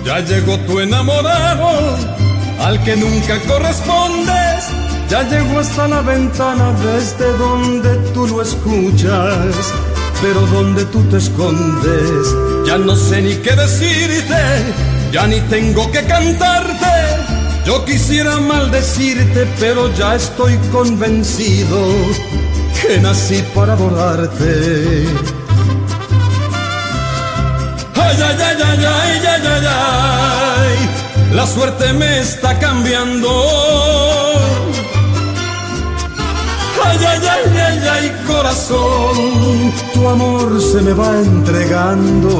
Ya 0.05 0.19
llegó 0.19 0.57
tu 0.59 0.79
enamorado, 0.79 1.97
al 2.59 2.83
que 2.83 2.95
nunca 2.97 3.39
correspondes. 3.47 4.80
Ya 5.11 5.23
llegó 5.23 5.59
hasta 5.59 5.89
la 5.89 5.99
ventana 5.99 6.71
desde 6.71 7.33
donde 7.37 7.97
tú 8.13 8.27
lo 8.27 8.41
escuchas, 8.41 9.73
pero 10.21 10.39
donde 10.47 10.85
tú 10.85 11.03
te 11.09 11.17
escondes. 11.17 12.33
Ya 12.65 12.77
no 12.77 12.95
sé 12.95 13.21
ni 13.21 13.35
qué 13.35 13.53
decirte, 13.53 14.73
ya 15.11 15.27
ni 15.27 15.41
tengo 15.41 15.91
que 15.91 16.05
cantarte. 16.05 16.93
Yo 17.65 17.83
quisiera 17.83 18.37
maldecirte, 18.37 19.47
pero 19.59 19.93
ya 19.95 20.15
estoy 20.15 20.57
convencido 20.71 21.77
que 22.81 22.97
nací 22.99 23.43
para 23.53 23.73
adorarte. 23.73 25.07
Ay, 27.95 28.17
ay, 28.27 28.37
ay, 28.39 28.57
ay, 28.63 28.85
ay, 28.85 29.21
ay, 29.27 29.47
ay, 29.55 29.67
ay, 29.67 31.35
la 31.35 31.45
suerte 31.45 31.91
me 31.91 32.21
está 32.21 32.57
cambiando. 32.59 34.10
Ay, 37.07 37.19
ay, 37.29 37.57
ay, 37.57 37.87
ay, 37.93 38.11
corazón, 38.27 39.73
tu 39.93 40.07
amor 40.07 40.61
se 40.61 40.81
me 40.81 40.93
va 40.93 41.19
entregando. 41.19 42.31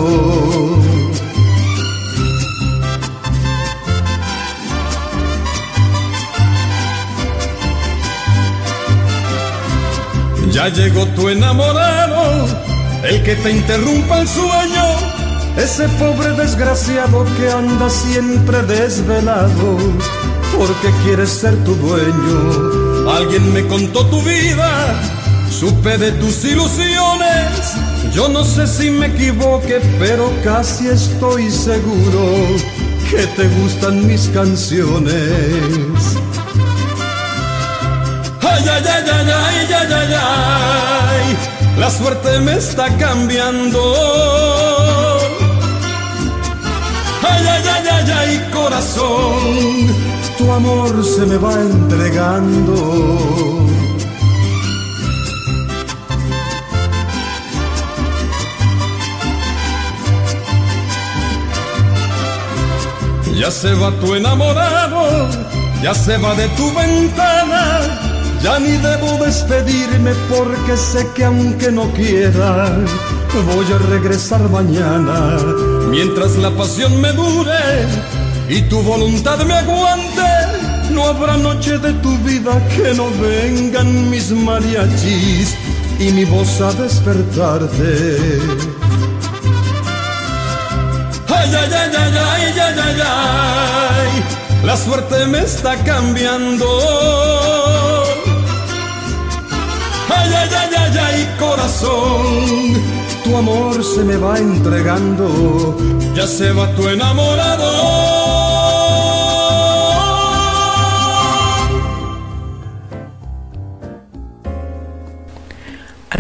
Ya 10.52 10.68
llegó 10.68 11.08
tu 11.16 11.30
enamorado, 11.30 12.46
el 13.04 13.24
que 13.24 13.36
te 13.36 13.52
interrumpa 13.52 14.20
el 14.20 14.28
sueño, 14.28 14.86
ese 15.58 15.88
pobre 15.98 16.32
desgraciado 16.34 17.26
que 17.38 17.52
anda 17.52 17.90
siempre 17.90 18.62
desvelado, 18.64 19.78
porque 20.56 20.92
quiere 21.04 21.26
ser 21.26 21.56
tu 21.64 21.74
dueño. 21.76 22.91
Alguien 23.10 23.54
me 23.54 23.66
contó 23.68 24.06
tu 24.08 24.22
vida, 24.22 25.02
supe 25.50 25.98
de 25.98 26.12
tus 26.14 26.44
ilusiones. 26.46 27.76
Yo 28.14 28.28
no 28.28 28.44
sé 28.44 28.68
si 28.68 28.90
me 28.90 29.08
equivoqué, 29.08 29.80
pero 30.00 30.32
casi 30.44 30.88
estoy 30.88 31.50
seguro 31.50 32.48
que 33.10 33.26
te 33.28 33.48
gustan 33.60 34.06
mis 34.08 34.28
canciones. 34.30 35.14
Ay, 38.42 38.64
ay, 38.70 38.84
ay, 38.86 39.04
ay, 39.14 39.32
ay, 39.32 39.74
ay, 39.74 39.94
ay, 39.94 40.14
ay, 40.14 41.38
la 41.80 41.90
suerte 41.90 42.40
me 42.40 42.58
está 42.58 42.96
cambiando. 42.98 43.82
Ay, 47.24 47.46
ay, 47.48 47.64
ay, 47.76 47.88
ay, 47.92 48.12
ay, 48.12 48.50
corazón, 48.52 49.88
tu 50.42 50.52
amor 50.52 51.04
se 51.04 51.26
me 51.26 51.38
va 51.38 51.54
entregando. 51.62 52.76
Ya 63.40 63.50
se 63.50 63.74
va 63.74 63.92
tu 64.00 64.16
enamorado, 64.16 65.28
ya 65.84 65.94
se 65.96 66.18
va 66.18 66.36
de 66.36 66.48
tu 66.50 66.72
ventana, 66.74 67.64
ya 68.44 68.60
ni 68.60 68.74
debo 68.88 69.18
despedirme 69.26 70.12
porque 70.30 70.78
sé 70.78 71.08
que 71.16 71.26
aunque 71.26 71.72
no 71.72 71.92
quiera, 71.92 72.78
voy 73.50 73.66
a 73.74 73.80
regresar 73.90 74.42
mañana. 74.50 75.38
Mientras 75.90 76.38
la 76.38 76.52
pasión 76.52 77.02
me 77.02 77.12
dure 77.14 77.64
y 78.48 78.62
tu 78.64 78.82
voluntad 78.82 79.40
me 79.46 79.54
aguante, 79.54 80.11
no 80.92 81.06
habrá 81.06 81.38
noche 81.38 81.78
de 81.78 81.94
tu 81.94 82.18
vida 82.20 82.54
que 82.76 82.94
no 82.94 83.08
vengan 83.22 84.10
mis 84.10 84.32
mariachis 84.32 85.56
y 86.00 86.12
mi 86.12 86.26
voz 86.26 86.62
a 86.62 86.72
despertarte. 86.74 87.92
Ay, 91.28 91.50
ay, 91.62 91.72
ay, 91.82 91.92
ay, 91.98 92.18
ay, 92.30 92.60
ay, 92.60 92.80
ay, 92.88 93.02
ay, 93.02 94.24
la 94.66 94.76
suerte 94.78 95.26
me 95.26 95.40
está 95.40 95.76
cambiando. 95.84 96.68
Ay, 100.10 100.34
ay, 100.42 100.50
ay, 100.62 100.76
ay, 100.78 100.98
ay, 100.98 101.36
corazón, 101.40 102.24
tu 103.24 103.38
amor 103.38 103.84
se 103.84 104.04
me 104.04 104.18
va 104.18 104.38
entregando, 104.38 105.78
ya 106.16 106.28
se 106.28 106.52
va 106.52 106.68
tu 106.76 106.88
enamorado. 106.88 108.01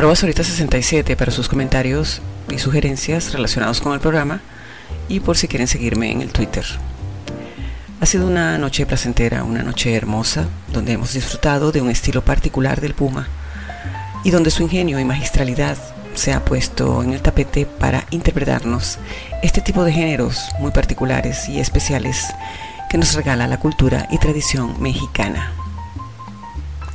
Arroba 0.02 0.16
Solita67 0.16 1.16
para 1.16 1.32
sus 1.32 1.48
comentarios 1.48 2.24
y 2.50 2.58
sugerencias 2.58 3.34
relacionados 3.34 3.82
con 3.82 3.94
el 3.94 4.00
programa 4.00 4.42
y 5.08 5.20
por 5.20 5.38
si 5.38 5.48
quieren 5.48 5.68
seguirme 5.68 6.12
en 6.12 6.24
el 6.24 6.32
Twitter. 6.32 6.66
Ha 8.00 8.08
sido 8.08 8.26
una 8.26 8.58
noche 8.58 8.88
placentera, 8.88 9.44
una 9.44 9.62
noche 9.62 9.94
hermosa, 9.94 10.48
donde 10.74 10.94
hemos 10.94 11.14
disfrutado 11.14 11.72
de 11.72 11.82
un 11.82 11.92
estilo 11.92 12.26
particular 12.26 12.82
del 12.82 12.96
Puma 12.96 13.28
y 14.24 14.32
donde 14.32 14.50
su 14.50 14.64
ingenio 14.64 15.00
y 15.00 15.06
magistralidad 15.06 15.78
se 16.16 16.34
ha 16.34 16.44
puesto 16.44 17.04
en 17.04 17.14
el 17.14 17.22
tapete 17.22 17.68
para 17.68 18.08
interpretarnos 18.10 18.98
este 19.44 19.62
tipo 19.62 19.84
de 19.84 19.94
géneros 19.94 20.50
muy 20.60 20.72
particulares 20.72 21.48
y 21.48 21.60
especiales 21.60 22.26
que 22.90 22.98
nos 22.98 23.14
regala 23.14 23.46
la 23.46 23.60
cultura 23.60 24.08
y 24.10 24.18
tradición 24.18 24.82
mexicana. 24.82 25.52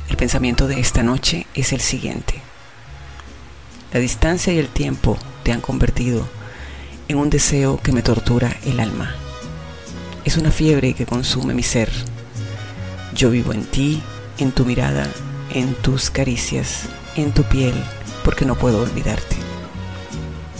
El 0.09 0.17
pensamiento 0.17 0.67
de 0.67 0.81
esta 0.81 1.03
noche 1.03 1.47
es 1.53 1.71
el 1.71 1.79
siguiente. 1.79 2.46
La 3.93 4.01
distancia 4.01 4.51
y 4.51 4.57
el 4.57 4.67
tiempo 4.67 5.17
te 5.43 5.53
han 5.53 5.61
convertido 5.61 6.27
en 7.07 7.17
un 7.17 7.29
deseo 7.29 7.79
que 7.81 7.93
me 7.93 8.01
tortura 8.01 8.53
el 8.65 8.81
alma. 8.81 9.15
Es 10.25 10.35
una 10.35 10.51
fiebre 10.51 10.93
que 10.93 11.05
consume 11.05 11.53
mi 11.53 11.63
ser. 11.63 11.89
Yo 13.15 13.29
vivo 13.29 13.53
en 13.53 13.63
ti, 13.63 14.03
en 14.39 14.51
tu 14.51 14.65
mirada, 14.65 15.09
en 15.53 15.73
tus 15.75 16.09
caricias, 16.09 16.89
en 17.15 17.31
tu 17.31 17.43
piel, 17.43 17.73
porque 18.25 18.43
no 18.43 18.55
puedo 18.55 18.81
olvidarte. 18.81 19.37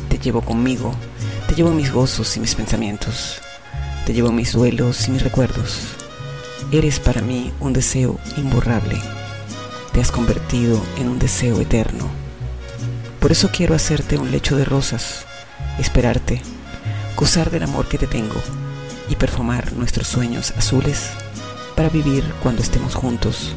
Te 0.07 0.19
llevo 0.19 0.39
conmigo, 0.41 0.95
te 1.49 1.55
llevo 1.55 1.71
mis 1.71 1.91
gozos 1.91 2.37
y 2.37 2.39
mis 2.39 2.55
pensamientos, 2.55 3.41
te 4.05 4.13
llevo 4.13 4.31
mis 4.31 4.53
duelos 4.53 5.05
y 5.09 5.11
mis 5.11 5.21
recuerdos. 5.21 5.81
Eres 6.71 7.01
para 7.01 7.21
mí 7.21 7.51
un 7.59 7.73
deseo 7.73 8.17
imborrable. 8.37 8.95
Te 9.91 9.99
has 9.99 10.13
convertido 10.13 10.81
en 10.97 11.09
un 11.09 11.19
deseo 11.19 11.59
eterno. 11.59 12.26
Por 13.27 13.33
eso 13.33 13.49
quiero 13.51 13.75
hacerte 13.75 14.17
un 14.17 14.31
lecho 14.31 14.55
de 14.55 14.63
rosas, 14.63 15.25
esperarte, 15.79 16.41
gozar 17.17 17.51
del 17.51 17.63
amor 17.63 17.89
que 17.89 17.97
te 17.97 18.07
tengo 18.07 18.41
y 19.09 19.17
perfumar 19.17 19.73
nuestros 19.73 20.07
sueños 20.07 20.53
azules 20.57 21.09
para 21.75 21.89
vivir 21.89 22.23
cuando 22.41 22.61
estemos 22.61 22.95
juntos 22.95 23.53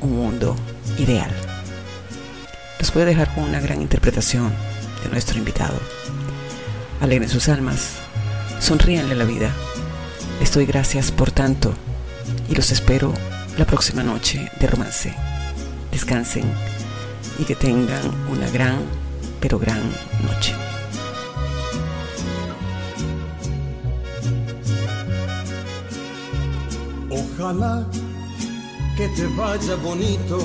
un 0.00 0.16
mundo 0.16 0.56
ideal. 0.96 1.30
Los 2.80 2.94
voy 2.94 3.02
a 3.02 3.04
dejar 3.04 3.34
con 3.34 3.44
una 3.44 3.60
gran 3.60 3.82
interpretación 3.82 4.50
de 5.02 5.10
nuestro 5.10 5.36
invitado. 5.36 5.78
Alegren 7.02 7.28
sus 7.28 7.50
almas, 7.50 7.96
sonríanle 8.58 9.12
a 9.12 9.18
la 9.18 9.24
vida. 9.24 9.50
Les 10.40 10.50
doy 10.50 10.64
gracias 10.64 11.12
por 11.12 11.30
tanto 11.30 11.74
y 12.48 12.54
los 12.54 12.72
espero 12.72 13.12
la 13.58 13.66
próxima 13.66 14.02
noche 14.02 14.50
de 14.58 14.66
romance. 14.66 15.14
Descansen 15.92 16.50
y 17.38 17.44
que 17.44 17.54
tengan 17.54 18.02
una 18.30 18.48
gran, 18.50 18.78
pero 19.40 19.58
gran 19.58 19.82
noche. 20.22 20.54
Ojalá 27.10 27.86
que 28.96 29.08
te 29.08 29.26
vaya 29.26 29.74
bonito, 29.76 30.38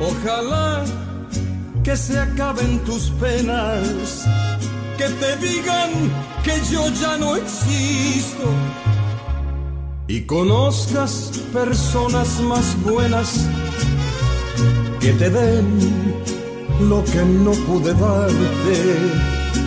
ojalá 0.00 0.84
que 1.82 1.96
se 1.96 2.18
acaben 2.18 2.78
tus 2.84 3.10
penas, 3.20 4.24
que 4.96 5.08
te 5.08 5.36
digan 5.36 5.90
que 6.42 6.60
yo 6.72 6.88
ya 7.00 7.18
no 7.18 7.36
existo. 7.36 8.48
Y 10.06 10.22
conozcas 10.22 11.30
personas 11.52 12.40
más 12.40 12.76
buenas 12.82 13.46
que 15.04 15.12
te 15.12 15.28
den 15.28 15.66
lo 16.88 17.04
que 17.04 17.22
no 17.44 17.52
pude 17.66 17.92
darte. 17.92 18.76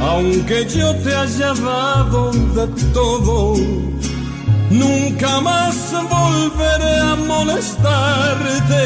Aunque 0.01 0.65
yo 0.65 0.95
te 1.03 1.15
haya 1.15 1.53
dado 1.53 2.31
de 2.31 2.67
todo 2.91 3.55
Nunca 4.69 5.39
más 5.41 5.93
volveré 6.09 6.99
a 6.99 7.15
molestarte. 7.15 8.83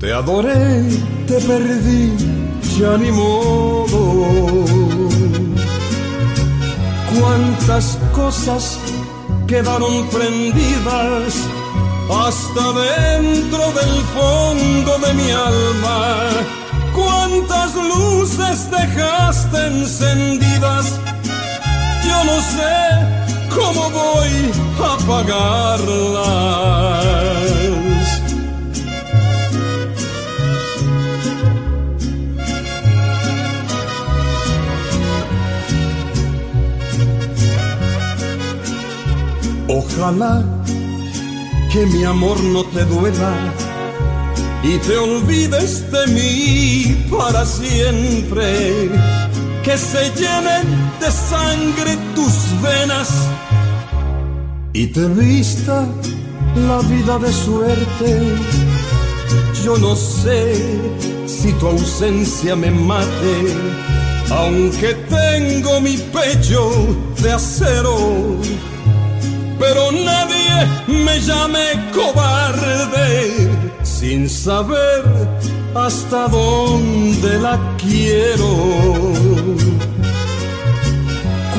Te 0.00 0.12
adoré, 0.12 0.82
te 1.26 1.38
perdí, 1.48 2.12
ya 2.78 2.96
ni 2.96 3.10
modo. 3.12 4.26
Cuántas 7.14 7.98
cosas 8.14 8.78
quedaron 9.46 10.08
prendidas 10.08 11.34
hasta 12.10 12.72
dentro 12.72 13.72
del 13.72 14.02
fondo 14.14 14.98
de 14.98 15.14
mi 15.14 15.30
alma. 15.30 16.30
Cuántas 16.94 17.74
luces 17.74 18.70
dejaste 18.70 19.66
encendidas, 19.66 20.98
yo 22.06 22.24
no 22.24 22.40
sé 22.40 22.88
¿cómo 23.54 23.90
voy 23.90 24.50
a 24.80 24.96
pagarlas? 25.06 26.28
Ojalá 39.70 40.57
que 41.78 41.86
mi 41.86 42.02
amor 42.02 42.42
no 42.42 42.64
te 42.64 42.84
duela 42.86 43.54
y 44.64 44.78
te 44.78 44.96
olvides 44.96 45.88
de 45.92 46.06
mí 46.08 47.06
para 47.08 47.46
siempre 47.46 48.90
que 49.62 49.78
se 49.78 50.10
llenen 50.18 50.66
de 50.98 51.08
sangre 51.08 51.96
tus 52.16 52.34
venas 52.62 53.10
y 54.72 54.88
te 54.88 55.06
vista 55.06 55.86
la 56.68 56.78
vida 56.80 57.16
de 57.18 57.32
suerte. 57.32 58.10
Yo 59.64 59.78
no 59.78 59.94
sé 59.94 60.40
si 61.26 61.52
tu 61.52 61.68
ausencia 61.68 62.56
me 62.56 62.72
mate, 62.72 63.36
aunque 64.30 64.94
tengo 65.18 65.80
mi 65.80 65.96
pecho 65.96 66.72
de 67.22 67.32
acero. 67.32 67.96
Pero 69.60 69.92
nadie 69.92 70.47
me 70.86 71.20
llame 71.20 71.66
cobarde 71.92 73.50
sin 73.82 74.28
saber 74.28 75.04
hasta 75.74 76.28
dónde 76.28 77.38
la 77.40 77.58
quiero. 77.76 78.50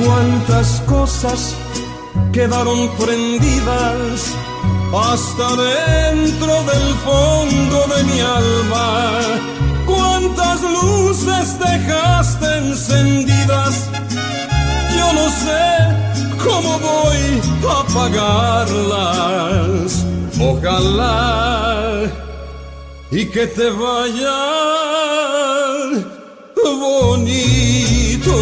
Cuántas 0.04 0.82
cosas 0.88 1.56
quedaron 2.32 2.90
prendidas 2.98 4.34
hasta 4.94 5.48
dentro 5.56 6.64
del 6.64 6.88
fondo 7.06 7.78
de 7.96 8.04
mi 8.04 8.20
alma. 8.20 9.20
Cuántas 9.86 10.62
luces 10.62 11.58
dejaste 11.60 12.58
encendidas, 12.58 13.90
yo 14.96 15.14
no 15.14 15.30
sé 15.30 16.29
cómo 16.44 16.80
voy 16.80 17.42
a 17.68 17.72
apagarlas. 17.82 19.26
Ojalá 20.40 22.10
y 23.12 23.26
que 23.26 23.48
te 23.48 23.70
vaya 23.72 25.10
bonito. 26.80 28.36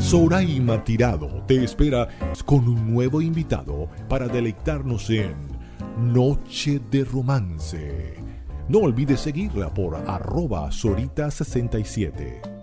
Soraima 0.00 0.82
Tirado 0.84 1.42
te 1.46 1.64
espera 1.64 2.08
con 2.44 2.68
un 2.68 2.92
nuevo 2.92 3.20
invitado 3.22 3.88
para 4.08 4.28
deleitarnos 4.28 5.08
en 5.10 5.34
Noche 5.98 6.80
de 6.90 7.04
Romance. 7.04 8.14
No 8.68 8.80
olvides 8.80 9.20
seguirla 9.20 9.72
por 9.72 9.96
arroba 9.96 10.68
Sorita67. 10.68 12.61